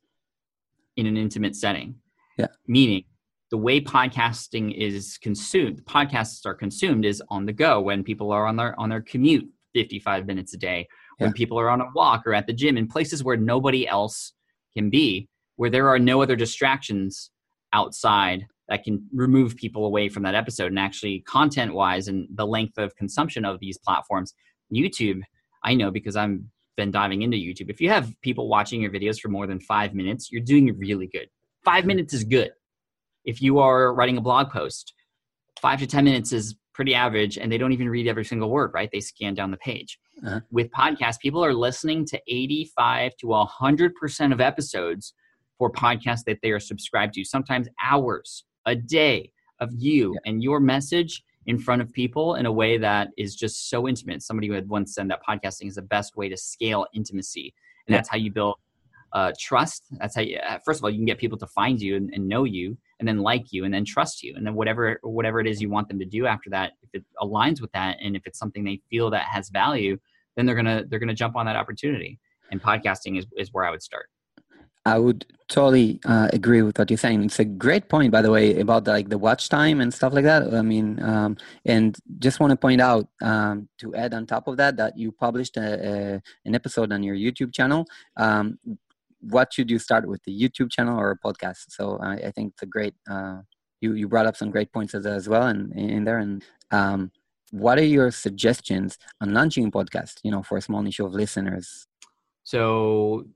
[0.96, 1.96] in an intimate setting.
[2.38, 2.46] Yeah.
[2.66, 3.05] Meaning,
[3.55, 8.48] the way podcasting is consumed podcasts are consumed is on the go when people are
[8.48, 10.88] on their on their commute 55 minutes a day
[11.18, 11.34] when yeah.
[11.36, 14.32] people are on a walk or at the gym in places where nobody else
[14.76, 17.30] can be where there are no other distractions
[17.72, 20.72] outside that can remove people away from that episode.
[20.72, 24.34] And actually content wise and the length of consumption of these platforms
[24.72, 25.20] youtube
[25.62, 27.70] i know because i'm been diving into youtube.
[27.70, 31.07] If you have people watching your videos for more than five minutes you're doing really
[31.07, 31.28] good.
[31.64, 32.50] Five minutes is good
[33.25, 34.95] if you are writing a blog post,
[35.61, 38.70] five to 10 minutes is pretty average and they don't even read every single word,
[38.75, 38.91] right?
[38.93, 39.99] They scan down the page.
[40.27, 40.41] Uh-huh.
[40.51, 45.14] With podcasts, people are listening to 85 to 100% of episodes
[45.59, 50.31] for podcasts that they are subscribed to, sometimes hours a day of you yeah.
[50.31, 54.22] and your message in front of people in a way that is just so intimate.
[54.22, 57.55] Somebody had once said that podcasting is the best way to scale intimacy.
[57.87, 57.99] And yeah.
[57.99, 58.57] that's how you build
[59.12, 59.85] uh, trust.
[59.93, 62.11] That's how you, uh, first of all, you can get people to find you and,
[62.12, 64.34] and, know you and then like you and then trust you.
[64.34, 67.05] And then whatever, whatever it is you want them to do after that, if it
[67.20, 69.98] aligns with that and if it's something they feel that has value,
[70.36, 72.18] then they're to, they're to jump on that opportunity.
[72.50, 74.07] And podcasting is, is where I would start.
[74.86, 77.22] I would totally uh, agree with what you're saying.
[77.24, 80.24] It's a great point, by the way, about like the watch time and stuff like
[80.24, 80.55] that.
[80.55, 81.36] I mean, um,
[81.66, 85.12] and just want to point out um, to add on top of that that you
[85.12, 87.86] published a, a, an episode on your YouTube channel
[88.16, 88.59] um,
[89.31, 91.64] what should you start with the youtube channel or a podcast.
[91.68, 93.39] So i, I think it's a great uh,
[93.81, 96.18] you you brought up some great points as, as well and in, in there.
[96.18, 97.11] And um,
[97.51, 101.12] what are your suggestions on launching a podcast you know for a small niche of
[101.12, 101.87] listeners?
[102.45, 103.27] So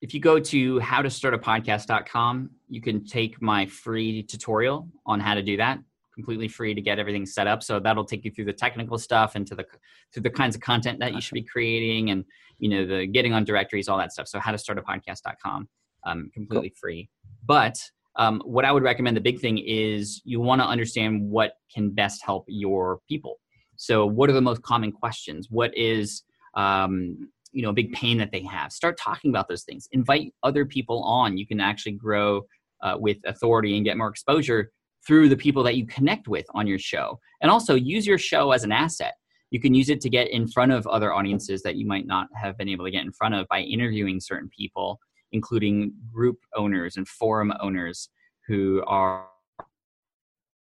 [0.00, 4.88] if you go to how to start a podcast.com you can take my free tutorial
[5.06, 5.78] on how to do that
[6.22, 7.62] completely free to get everything set up.
[7.62, 9.64] So that'll take you through the technical stuff and to the
[10.12, 12.24] through the kinds of content that you should be creating and
[12.58, 14.28] you know the getting on directories, all that stuff.
[14.28, 15.68] So how to start a podcast.com,
[16.06, 16.76] um, completely cool.
[16.80, 17.08] free.
[17.44, 17.76] But
[18.16, 21.90] um, what I would recommend, the big thing is you want to understand what can
[21.90, 23.40] best help your people.
[23.76, 25.48] So what are the most common questions?
[25.50, 26.22] What is
[26.54, 28.72] um, you know a big pain that they have?
[28.72, 29.88] Start talking about those things.
[29.90, 31.36] Invite other people on.
[31.36, 32.42] You can actually grow
[32.80, 34.70] uh, with authority and get more exposure
[35.06, 37.18] through the people that you connect with on your show.
[37.40, 39.14] And also use your show as an asset.
[39.50, 42.28] You can use it to get in front of other audiences that you might not
[42.34, 44.98] have been able to get in front of by interviewing certain people,
[45.32, 48.08] including group owners and forum owners
[48.46, 49.26] who are,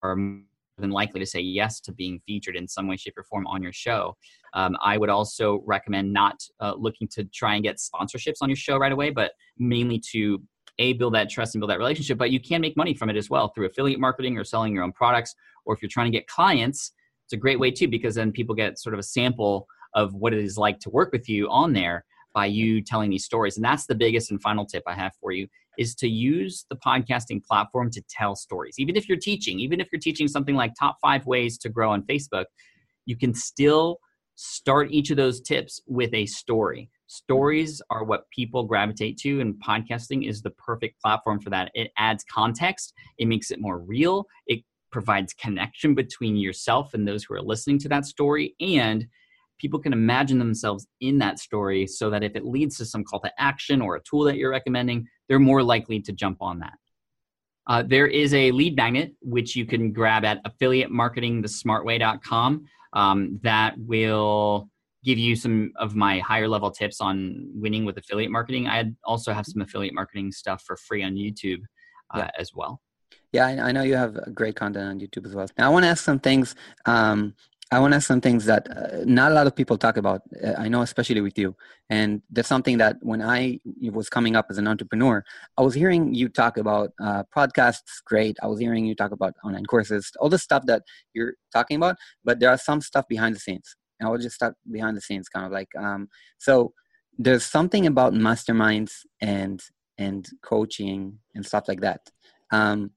[0.03, 0.43] are more
[0.77, 3.63] than likely to say yes to being featured in some way, shape, or form on
[3.63, 4.15] your show.
[4.53, 8.55] Um, I would also recommend not uh, looking to try and get sponsorships on your
[8.55, 10.41] show right away, but mainly to
[10.79, 13.15] a build that trust and build that relationship but you can make money from it
[13.15, 16.17] as well through affiliate marketing or selling your own products or if you're trying to
[16.17, 16.91] get clients
[17.25, 20.33] it's a great way too because then people get sort of a sample of what
[20.33, 23.55] it is like to work with you on there by you telling these stories.
[23.55, 25.47] And that's the biggest and final tip i have for you
[25.77, 28.75] is to use the podcasting platform to tell stories.
[28.77, 31.91] Even if you're teaching even if you're teaching something like top five ways to grow
[31.91, 32.45] on facebook
[33.05, 33.99] you can still
[34.35, 39.55] start each of those tips with a story Stories are what people gravitate to, and
[39.63, 41.71] podcasting is the perfect platform for that.
[41.73, 47.23] It adds context, it makes it more real, it provides connection between yourself and those
[47.23, 49.05] who are listening to that story, and
[49.59, 53.19] people can imagine themselves in that story so that if it leads to some call
[53.21, 56.73] to action or a tool that you're recommending, they're more likely to jump on that.
[57.67, 64.69] Uh, there is a lead magnet which you can grab at affiliatemarketingthesmartway.com um, that will
[65.05, 69.31] give you some of my higher level tips on winning with affiliate marketing, I also
[69.31, 71.61] have some affiliate marketing stuff for free on YouTube
[72.13, 72.31] uh, yeah.
[72.37, 72.81] as well.
[73.31, 75.47] Yeah, I, know you have great content on YouTube as well.
[75.57, 76.55] Now, I want to ask some things.
[76.85, 77.35] Um,
[77.71, 80.21] I want to ask some things that uh, not a lot of people talk about.
[80.41, 81.55] Uh, I know, especially with you,
[81.89, 83.59] and that's something that when I
[83.91, 85.23] was coming up as an entrepreneur,
[85.57, 88.01] I was hearing you talk about uh, podcasts.
[88.05, 90.83] Great, I was hearing you talk about online courses, all the stuff that
[91.13, 91.97] you're talking about.
[92.23, 95.01] But there are some stuff behind the scenes, and I will just talk behind the
[95.01, 96.73] scenes, kind of like um, so.
[97.17, 98.91] There's something about masterminds
[99.21, 99.61] and
[99.97, 102.01] and coaching and stuff like that.
[102.51, 102.91] Um,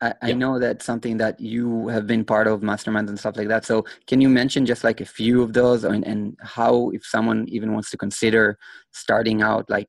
[0.00, 3.48] I, I know that's something that you have been part of masterminds and stuff like
[3.48, 3.64] that.
[3.64, 7.46] So can you mention just like a few of those and, and how if someone
[7.48, 8.58] even wants to consider
[8.92, 9.88] starting out like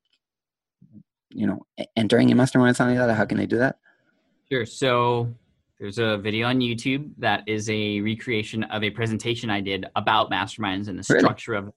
[1.30, 1.60] you know
[1.98, 3.76] entering a mastermind or something like that, how can they do that?
[4.52, 4.66] Sure.
[4.66, 5.34] So
[5.80, 10.32] there's a video on YouTube that is a recreation of a presentation I did about
[10.32, 11.68] masterminds and the structure really?
[11.68, 11.74] of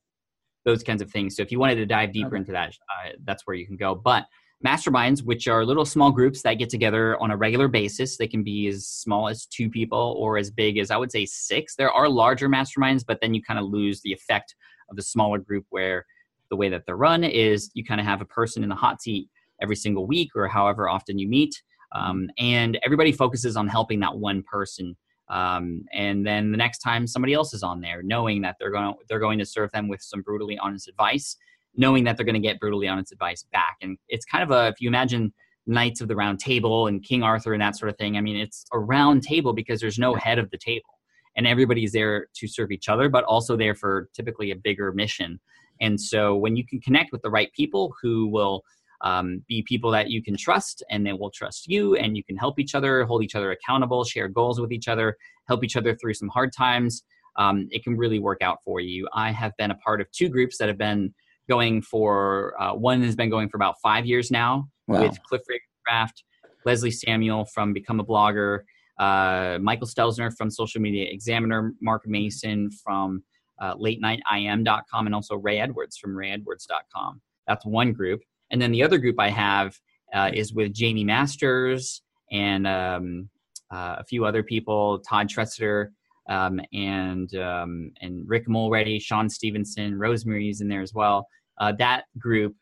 [0.64, 1.36] those kinds of things.
[1.36, 2.38] So if you wanted to dive deeper okay.
[2.38, 3.94] into that, uh, that's where you can go.
[3.94, 4.26] But
[4.64, 8.16] masterminds, which are little small groups that get together on a regular basis.
[8.16, 11.24] They can be as small as two people or as big as I would say
[11.24, 11.76] six.
[11.76, 14.55] There are larger masterminds, but then you kind of lose the effect
[14.90, 16.05] of the smaller group where
[16.51, 19.01] the way that they're run is you kind of have a person in the hot
[19.01, 19.28] seat
[19.62, 21.62] every single week or however often you meet.
[21.93, 24.97] Um, and everybody focuses on helping that one person.
[25.28, 28.95] Um, and then the next time somebody else is on there, knowing that they're going
[29.09, 31.36] they're going to serve them with some brutally honest advice
[31.76, 33.76] knowing that they're going to get brutally honest advice back.
[33.80, 35.32] And it's kind of a, if you imagine
[35.66, 38.36] Knights of the Round Table and King Arthur and that sort of thing, I mean,
[38.36, 40.99] it's a round table because there's no head of the table.
[41.36, 45.38] And everybody's there to serve each other, but also there for typically a bigger mission.
[45.80, 48.62] And so when you can connect with the right people who will
[49.03, 52.36] um, be people that you can trust and they will trust you and you can
[52.36, 55.16] help each other, hold each other accountable, share goals with each other,
[55.48, 57.03] help each other through some hard times,
[57.36, 59.09] um, it can really work out for you.
[59.14, 61.14] I have been a part of two groups that have been
[61.48, 65.03] going for uh, one has been going for about five years now wow.
[65.03, 66.22] with Cliff Ravenscraft,
[66.64, 68.61] Leslie Samuel from Become a Blogger,
[68.98, 73.22] uh, Michael Stelzner from Social Media Examiner, Mark Mason from
[73.61, 77.20] uh, LateNightIM.com, and also Ray Edwards from RayEdwards.com.
[77.46, 78.20] That's one group.
[78.51, 79.76] And then the other group I have
[80.12, 83.28] uh, is with Jaime Masters and um,
[83.70, 85.88] uh, a few other people, Todd Tresidder,
[86.28, 91.26] um, and um, and Rick Mulready, Shawn Stevenson, Rosemary's in there as well
[91.61, 92.57] uh, that group,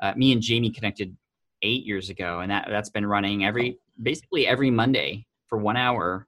[0.00, 1.16] uh, me and Jaime connected
[1.62, 6.26] eight years ago, and that that's been running every basically every Monday for one hour.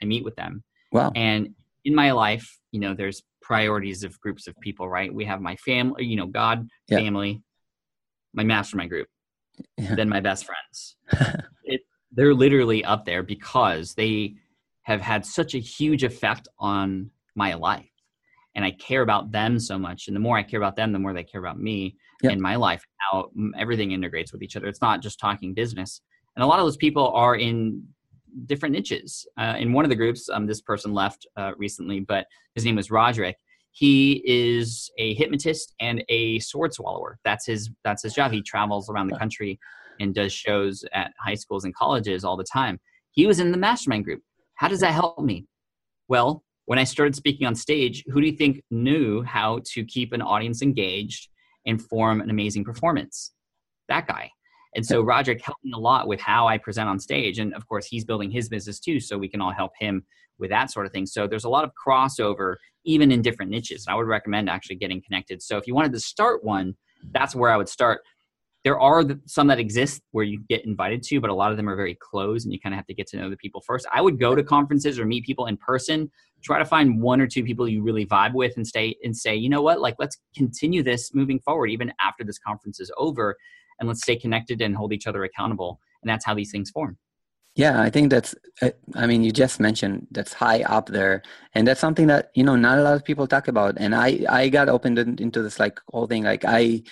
[0.00, 0.62] I meet with them.
[0.92, 1.12] Wow.
[1.14, 1.54] And
[1.84, 5.12] in my life, you know, there's priorities of groups of people, right?
[5.12, 6.98] We have my family, you know, God, yeah.
[6.98, 7.42] family,
[8.34, 9.08] my mastermind group,
[9.76, 9.94] yeah.
[9.94, 10.96] then my best friends.
[11.64, 11.80] it,
[12.12, 14.34] they're literally up there because they
[14.82, 17.88] have had such a huge effect on my life
[18.54, 20.06] and I care about them so much.
[20.06, 22.32] And the more I care about them, the more they care about me yep.
[22.32, 24.66] and my life, how everything integrates with each other.
[24.66, 26.00] It's not just talking business.
[26.36, 27.82] And a lot of those people are in
[28.46, 29.26] different niches.
[29.38, 32.76] Uh, in one of the groups, um, this person left uh, recently, but his name
[32.76, 33.36] was Roderick.
[33.76, 37.18] He is a hypnotist and a sword swallower.
[37.24, 37.70] That's his.
[37.82, 38.30] That's his job.
[38.30, 39.58] He travels around the country
[39.98, 42.78] and does shows at high schools and colleges all the time.
[43.10, 44.22] He was in the mastermind group.
[44.54, 45.46] How does that help me?
[46.06, 50.12] Well, when I started speaking on stage, who do you think knew how to keep
[50.12, 51.28] an audience engaged
[51.66, 53.32] and form an amazing performance?
[53.88, 54.30] That guy.
[54.74, 57.38] And so Roderick helped me a lot with how I present on stage.
[57.38, 60.04] And of course, he's building his business too, so we can all help him
[60.38, 61.06] with that sort of thing.
[61.06, 63.86] So there's a lot of crossover, even in different niches.
[63.88, 65.42] I would recommend actually getting connected.
[65.42, 66.74] So if you wanted to start one,
[67.12, 68.00] that's where I would start
[68.64, 71.68] there are some that exist where you get invited to, but a lot of them
[71.68, 73.86] are very closed and you kind of have to get to know the people first.
[73.92, 76.10] I would go to conferences or meet people in person,
[76.42, 79.36] try to find one or two people you really vibe with and stay and say,
[79.36, 83.36] you know what, like let's continue this moving forward even after this conference is over
[83.78, 85.80] and let's stay connected and hold each other accountable.
[86.02, 86.98] And that's how these things form.
[87.56, 88.34] Yeah, I think that's,
[88.96, 91.22] I mean, you just mentioned that's high up there.
[91.54, 93.76] And that's something that, you know, not a lot of people talk about.
[93.76, 96.24] And I, I got opened into this like whole thing.
[96.24, 96.82] Like I,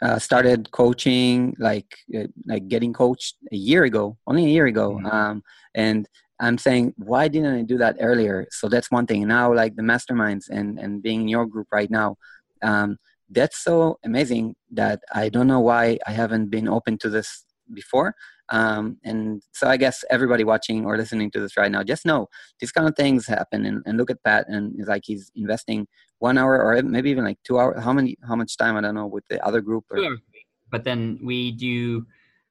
[0.00, 4.92] uh, started coaching like uh, like getting coached a year ago only a year ago
[4.92, 5.06] mm-hmm.
[5.06, 5.42] um,
[5.74, 6.08] and
[6.38, 9.82] i'm saying why didn't i do that earlier so that's one thing now like the
[9.82, 12.16] masterminds and and being in your group right now
[12.62, 12.96] um,
[13.30, 18.14] that's so amazing that i don't know why i haven't been open to this before
[18.50, 22.28] um, and so I guess everybody watching or listening to this right now, just know
[22.60, 23.66] these kind of things happen.
[23.66, 25.86] And, and look at Pat, and it's like he's investing
[26.18, 27.82] one hour or maybe even like two hours.
[27.82, 28.16] How many?
[28.26, 28.76] How much time?
[28.76, 29.84] I don't know with the other group.
[29.90, 29.98] Or...
[30.70, 32.06] But then we do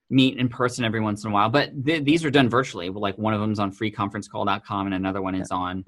[0.09, 1.49] meet in person every once in a while.
[1.49, 2.89] But th- these are done virtually.
[2.89, 5.84] Like one of them's on freeconferencecall.com, and another one is on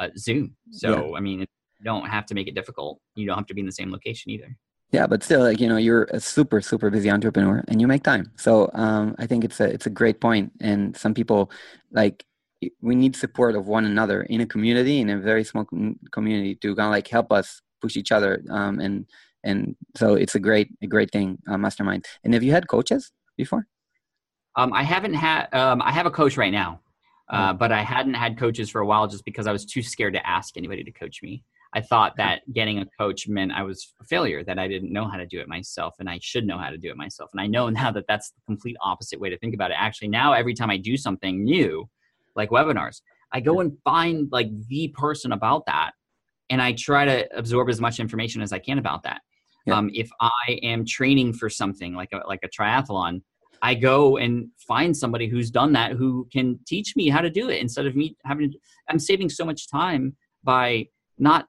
[0.00, 0.56] uh, Zoom.
[0.72, 1.16] So yeah.
[1.16, 1.46] I mean,
[1.84, 3.00] don't have to make it difficult.
[3.14, 4.56] You don't have to be in the same location either.
[4.90, 8.02] Yeah, but still, like you know, you're a super super busy entrepreneur, and you make
[8.02, 8.30] time.
[8.36, 10.52] So um, I think it's a it's a great point.
[10.60, 11.50] And some people
[11.92, 12.24] like
[12.80, 15.66] we need support of one another in a community in a very small
[16.12, 19.06] community to kind of like help us push each other um, and
[19.42, 23.12] and so it's a great a great thing uh, mastermind and have you had coaches
[23.36, 23.66] before
[24.56, 26.80] um, i haven't had um, i have a coach right now
[27.30, 27.56] uh, oh.
[27.56, 30.26] but i hadn't had coaches for a while just because i was too scared to
[30.26, 31.42] ask anybody to coach me
[31.74, 35.06] i thought that getting a coach meant i was a failure that i didn't know
[35.06, 37.40] how to do it myself and i should know how to do it myself and
[37.40, 40.32] i know now that that's the complete opposite way to think about it actually now
[40.32, 41.88] every time i do something new
[42.36, 43.00] like webinars.
[43.32, 45.92] I go and find like the person about that
[46.50, 49.22] and I try to absorb as much information as I can about that.
[49.66, 49.78] Yeah.
[49.78, 53.22] Um, if I am training for something like a, like a triathlon,
[53.62, 57.48] I go and find somebody who's done that who can teach me how to do
[57.48, 58.58] it instead of me having to,
[58.90, 61.46] I'm saving so much time by not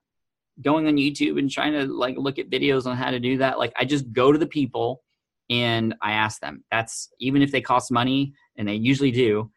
[0.62, 3.58] going on YouTube and trying to like look at videos on how to do that.
[3.58, 5.02] Like I just go to the people
[5.50, 6.64] and I ask them.
[6.70, 9.50] That's even if they cost money and they usually do,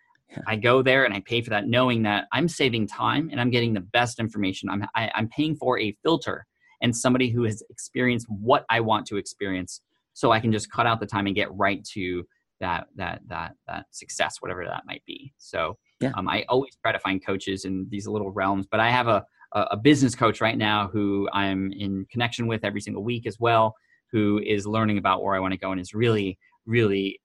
[0.45, 3.49] I go there and I pay for that, knowing that I'm saving time and I'm
[3.49, 4.69] getting the best information.
[4.69, 6.45] I'm I, am i am paying for a filter
[6.81, 9.81] and somebody who has experienced what I want to experience,
[10.13, 12.23] so I can just cut out the time and get right to
[12.59, 15.33] that that that that success, whatever that might be.
[15.37, 16.11] So yeah.
[16.15, 19.25] um, I always try to find coaches in these little realms, but I have a
[19.53, 23.75] a business coach right now who I'm in connection with every single week as well,
[24.11, 27.19] who is learning about where I want to go and is really really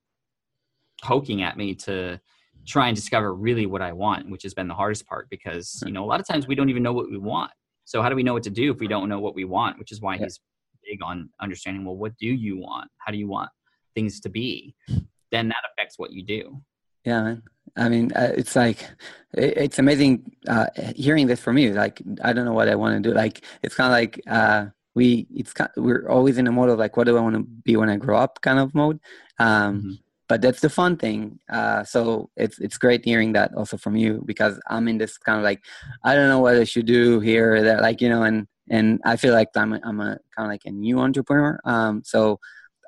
[1.03, 2.19] poking at me to
[2.67, 5.93] try and discover really what I want, which has been the hardest part because, you
[5.93, 7.53] know, a lot of times we don't even know what we want.
[7.85, 9.79] So how do we know what to do if we don't know what we want,
[9.79, 10.25] which is why yeah.
[10.25, 10.41] he's
[10.83, 12.91] big on understanding, well, what do you want?
[12.99, 13.51] How do you want
[13.95, 14.75] things to be?
[14.89, 14.99] Hmm.
[15.31, 16.63] Then that affects what you do.
[17.05, 17.43] Yeah, man.
[17.77, 18.89] I mean, uh, it's like
[19.33, 21.73] it's amazing uh, hearing this from you.
[21.75, 23.15] Like, I don't know what I want to do.
[23.15, 26.71] Like, it's kind of like uh, we it's kind of, we're always in a mode
[26.71, 28.41] of like, what do I want to be when I grow up?
[28.43, 29.01] Kind of mode.
[29.39, 29.93] Um, mm-hmm
[30.29, 31.39] but that's the fun thing.
[31.53, 35.39] Uh, so it's it's great hearing that also from you because I'm in this kind
[35.39, 35.63] of like
[36.03, 39.01] I don't know what I should do here or that like you know and and
[39.05, 41.61] I feel like I'm a, I'm a kind of like a new entrepreneur.
[41.65, 42.41] Um, so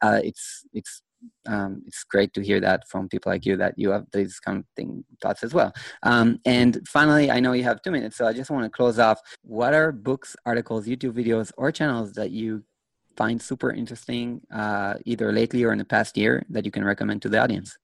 [0.02, 1.02] uh, it's it's
[1.46, 4.58] um, it's great to hear that from people like you that you have these kind
[4.58, 5.72] of thing thoughts as well.
[6.02, 8.98] Um, and finally, I know you have two minutes, so I just want to close
[8.98, 9.20] off.
[9.42, 12.64] What are books, articles, YouTube videos, or channels that you
[13.16, 17.22] find super interesting, uh, either lately or in the past year, that you can recommend
[17.22, 17.76] to the audience?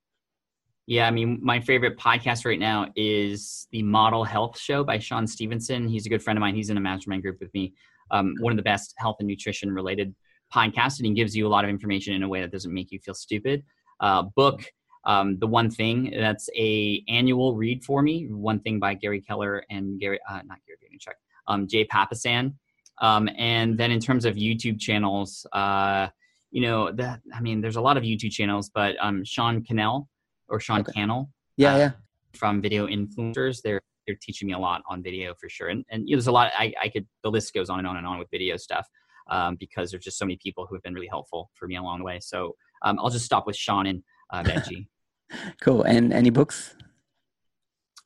[0.87, 5.26] Yeah, I mean, my favorite podcast right now is the Model Health Show by Shawn
[5.26, 5.89] Stevenson.
[5.89, 6.57] He's a good friend of mine.
[6.57, 7.72] He's in a mastermind group with me.
[8.11, 10.14] Um, one of the best health and nutrition related
[10.55, 12.99] podcasts, and gives you a lot of information in a way that doesn't make you
[12.99, 13.65] feel stupid.
[14.01, 14.65] Uh, book,
[15.05, 18.27] um, the one thing that's a annual read for me.
[18.31, 21.15] One thing by Gary Keller and Gary, uh, not Gary Vaynerchuk,
[21.49, 22.55] um, Jay Papasan.
[23.01, 26.09] Um, and then in terms of YouTube channels, uh,
[26.51, 30.09] you know, that I mean, there's a lot of YouTube channels, but um, Sean Cannell
[30.49, 30.93] or Sean okay.
[30.93, 31.91] Cannell, yeah, uh, yeah,
[32.35, 35.69] from Video Influencers, they're they're teaching me a lot on video for sure.
[35.69, 36.53] And and you know, there's a lot.
[36.57, 38.87] I I could the list goes on and on and on with video stuff
[39.29, 41.99] um, because there's just so many people who have been really helpful for me along
[41.99, 42.18] the way.
[42.20, 44.87] So um, I'll just stop with Sean and uh, Benji.
[45.61, 45.83] cool.
[45.83, 46.75] And any books?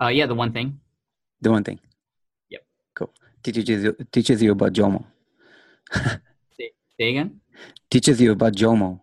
[0.00, 0.80] Uh, yeah, the one thing.
[1.40, 1.80] The one thing
[3.52, 5.04] teaches you teaches you about Jomo.
[5.92, 7.40] say, say again.
[7.90, 9.00] Teaches you about Jomo,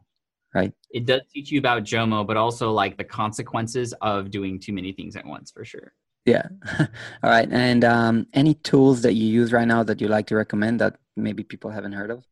[0.53, 0.73] right?
[0.91, 4.91] It does teach you about Jomo, but also like the consequences of doing too many
[4.91, 5.93] things at once, for sure.
[6.25, 6.47] Yeah.
[6.79, 7.49] All right.
[7.51, 10.97] And um, any tools that you use right now that you like to recommend that
[11.15, 12.25] maybe people haven't heard of?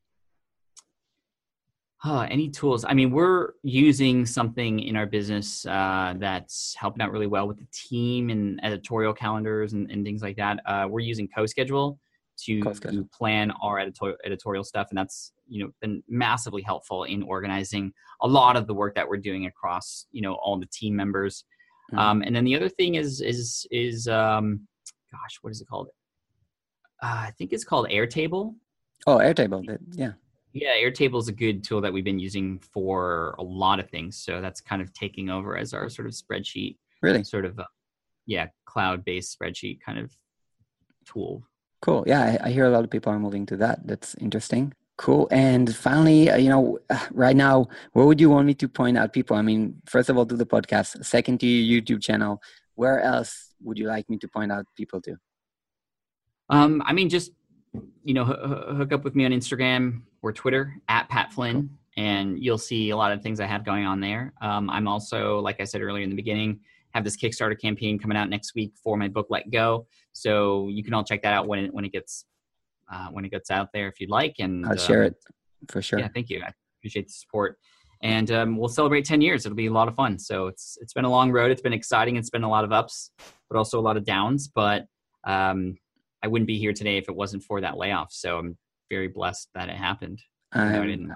[2.32, 2.84] Any tools?
[2.88, 7.60] I mean, we're using something in our business uh, that's helping out really well with
[7.60, 10.62] the team and editorial calendars and, and things like that.
[10.66, 12.00] Uh, we're using CoSchedule
[12.46, 17.22] to, to plan our editorial editorial stuff, and that's you know been massively helpful in
[17.24, 20.96] organizing a lot of the work that we're doing across you know all the team
[20.96, 21.46] members.
[21.92, 22.00] Mm-hmm.
[22.00, 24.68] Um, and then the other thing is is is um,
[25.12, 25.90] gosh, what is it called?
[27.02, 28.56] Uh, I think it's called Airtable.
[29.08, 29.66] Oh, Airtable.
[29.94, 30.14] Yeah.
[30.54, 34.18] Yeah, Airtable is a good tool that we've been using for a lot of things.
[34.18, 37.64] So that's kind of taking over as our sort of spreadsheet, really, sort of, uh,
[38.26, 40.12] yeah, cloud-based spreadsheet kind of
[41.06, 41.44] tool.
[41.82, 42.04] Cool.
[42.06, 43.88] Yeah, I, I, hear a lot of people are moving to that.
[43.88, 44.74] That's interesting.
[45.02, 45.28] Cool.
[45.32, 46.78] And finally, uh, you know,
[47.12, 49.36] right now, what would you want me to point out people?
[49.36, 51.04] I mean, first of all, do the podcast.
[51.04, 52.40] Second, to your YouTube channel.
[52.76, 55.18] Where else would you like me to point out people to?
[56.50, 57.32] Um, I mean, just
[58.04, 61.70] you know, h- hook up with me on Instagram or Twitter at Pat Flynn, cool.
[61.98, 64.34] and you'll see a lot of things I have going on there.
[64.40, 66.60] Um, I'm also, like I said earlier in the beginning,
[66.94, 69.88] have this Kickstarter campaign coming out next week for my book Let Go.
[70.14, 72.26] So you can all check that out when it, when it gets
[72.92, 74.36] uh, when it gets out there if you'd like.
[74.40, 75.16] And I'll share it
[75.70, 76.00] for sure.
[76.00, 76.42] Yeah, thank you.
[76.46, 77.58] I appreciate the support.
[78.04, 79.46] And um, we'll celebrate 10 years.
[79.46, 80.18] It'll be a lot of fun.
[80.18, 81.52] So it's it's been a long road.
[81.52, 82.16] It's been exciting.
[82.16, 83.12] It's been a lot of ups,
[83.50, 84.48] but also a lot of downs.
[84.48, 84.86] But
[85.24, 85.76] um,
[86.24, 88.12] I wouldn't be here today if it wasn't for that layoff.
[88.12, 88.58] So I'm
[88.90, 90.20] very blessed that it happened.
[90.54, 91.14] Um,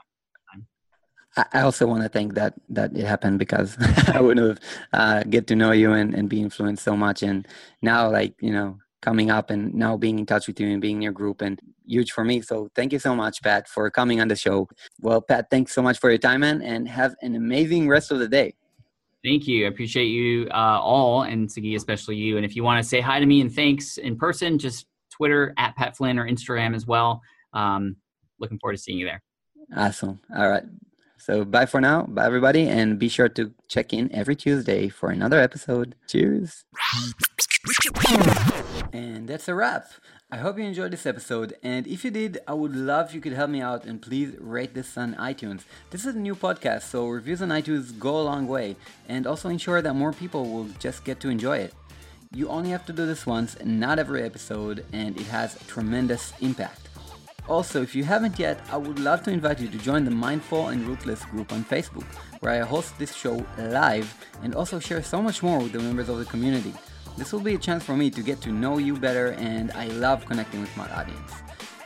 [1.54, 3.76] I also want to thank that that it happened because
[4.14, 4.60] I wouldn't have
[4.94, 7.24] uh, get to know you and, and be influenced so much.
[7.24, 7.48] And
[7.82, 10.98] now, like you know, coming up and now being in touch with you and being
[10.98, 12.42] in your group and huge for me.
[12.42, 14.68] So thank you so much, Pat, for coming on the show.
[15.02, 18.20] Well, Pat, thanks so much for your time, man, and have an amazing rest of
[18.20, 18.56] the day.
[19.24, 19.66] Thank you.
[19.66, 22.38] I appreciate you uh, all, and Sagi, especially you.
[22.38, 25.54] And if you want to say hi to me and thanks in person, just Twitter
[25.58, 27.22] at Pat Flynn or Instagram as well.
[27.54, 27.96] Um,
[28.40, 29.24] looking forward to seeing you there.
[29.76, 30.20] Awesome.
[30.36, 30.64] All right.
[31.18, 32.04] So bye for now.
[32.04, 32.68] Bye, everybody.
[32.68, 35.96] And be sure to check in every Tuesday for another episode.
[36.08, 36.66] Cheers.
[38.96, 39.90] And that's a wrap.
[40.32, 43.20] I hope you enjoyed this episode, and if you did, I would love if you
[43.20, 45.64] could help me out and please rate this on iTunes.
[45.90, 48.78] This is a new podcast, so reviews on iTunes go a long way,
[49.10, 51.74] and also ensure that more people will just get to enjoy it.
[52.32, 56.88] You only have to do this once, not every episode, and it has tremendous impact.
[57.50, 60.70] Also, if you haven't yet, I would love to invite you to join the Mindful
[60.70, 62.08] and Ruthless group on Facebook,
[62.40, 66.08] where I host this show live and also share so much more with the members
[66.08, 66.74] of the community.
[67.18, 69.88] This will be a chance for me to get to know you better, and I
[69.88, 71.32] love connecting with my audience.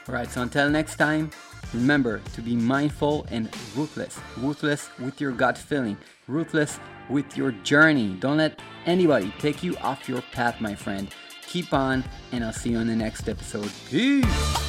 [0.07, 1.29] Alright, so until next time,
[1.73, 4.19] remember to be mindful and ruthless.
[4.37, 8.17] Ruthless with your gut feeling, ruthless with your journey.
[8.19, 11.13] Don't let anybody take you off your path, my friend.
[11.47, 13.71] Keep on, and I'll see you on the next episode.
[13.89, 14.59] Peace!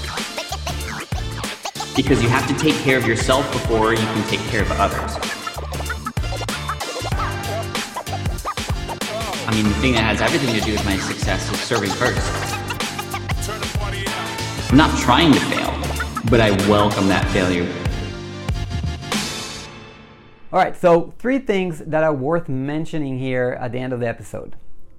[1.96, 5.49] because you have to take care of yourself before you can take care of others.
[9.50, 12.20] I mean, the thing that has everything to do with my success is serving first.
[14.70, 15.72] I'm not trying to fail,
[16.30, 17.66] but I welcome that failure.
[20.52, 24.06] All right, so three things that are worth mentioning here at the end of the
[24.06, 24.54] episode.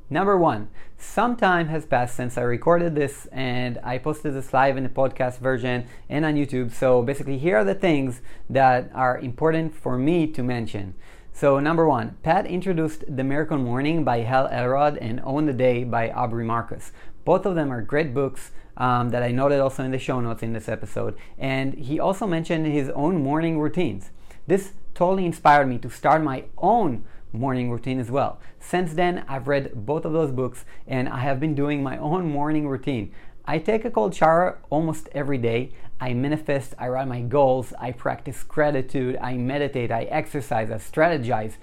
[0.10, 4.76] Number one, some time has passed since I recorded this and I posted this live
[4.76, 6.74] in the podcast version and on YouTube.
[6.74, 10.95] So basically, here are the things that are important for me to mention.
[11.34, 15.84] So, number one, Pat introduced The Miracle Morning by Hal Elrod and Own the Day
[15.84, 16.91] by Aubrey Marcus.
[17.25, 20.43] Both of them are great books um, that I noted also in the show notes
[20.43, 21.17] in this episode.
[21.39, 24.11] And he also mentioned his own morning routines.
[24.45, 28.39] This totally inspired me to start my own morning routine as well.
[28.59, 32.29] Since then, I've read both of those books and I have been doing my own
[32.29, 33.13] morning routine.
[33.45, 35.71] I take a cold shower almost every day.
[36.02, 41.54] I manifest, I write my goals, I practice gratitude, I meditate, I exercise, I strategize.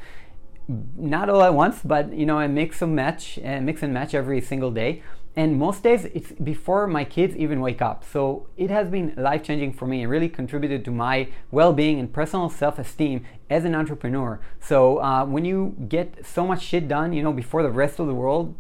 [0.68, 4.40] Not all at once, but you know, I mix and match, mix and match every
[4.40, 5.02] single day
[5.38, 8.02] and most days it's before my kids even wake up.
[8.12, 12.12] So it has been life changing for me and really contributed to my well-being and
[12.12, 14.40] personal self-esteem as an entrepreneur.
[14.58, 18.08] So uh, when you get so much shit done you know before the rest of
[18.08, 18.52] the world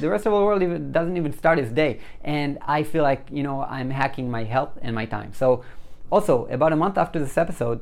[0.00, 1.98] the rest of the world even, doesn't even start its day.
[2.22, 5.32] And i feel like you know i'm hacking my health and my time.
[5.32, 5.64] So
[6.12, 7.80] also about a month after this episode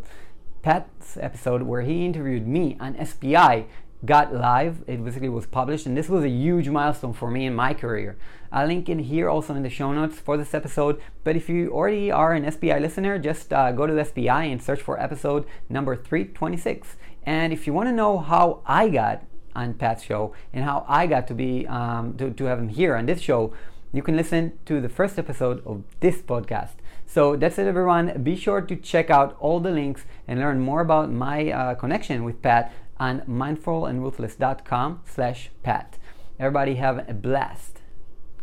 [0.63, 3.67] pat's episode where he interviewed me on spi
[4.05, 4.83] got live.
[4.87, 8.17] It basically was published, and this was a huge milestone for me in my career.
[8.51, 11.01] I'll link in here also in the show notes for this episode.
[11.25, 14.81] But if you already are an SPI listener, just uh, go to SPI and search
[14.81, 16.97] for episode number 326.
[17.27, 19.25] And if you want to know how I got
[19.55, 22.97] on Pat's show and how I got to be um, to, to have him here
[22.97, 23.53] on this show,
[23.93, 26.77] you can listen to the first episode of this podcast.
[27.07, 28.23] So that's it, everyone.
[28.23, 32.23] Be sure to check out all the links and learn more about my uh, connection
[32.23, 35.99] with Pat on mindfulandruthless.com slash pat.
[36.39, 37.81] Everybody have a blast.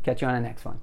[0.04, 0.80] Catch you on the next one.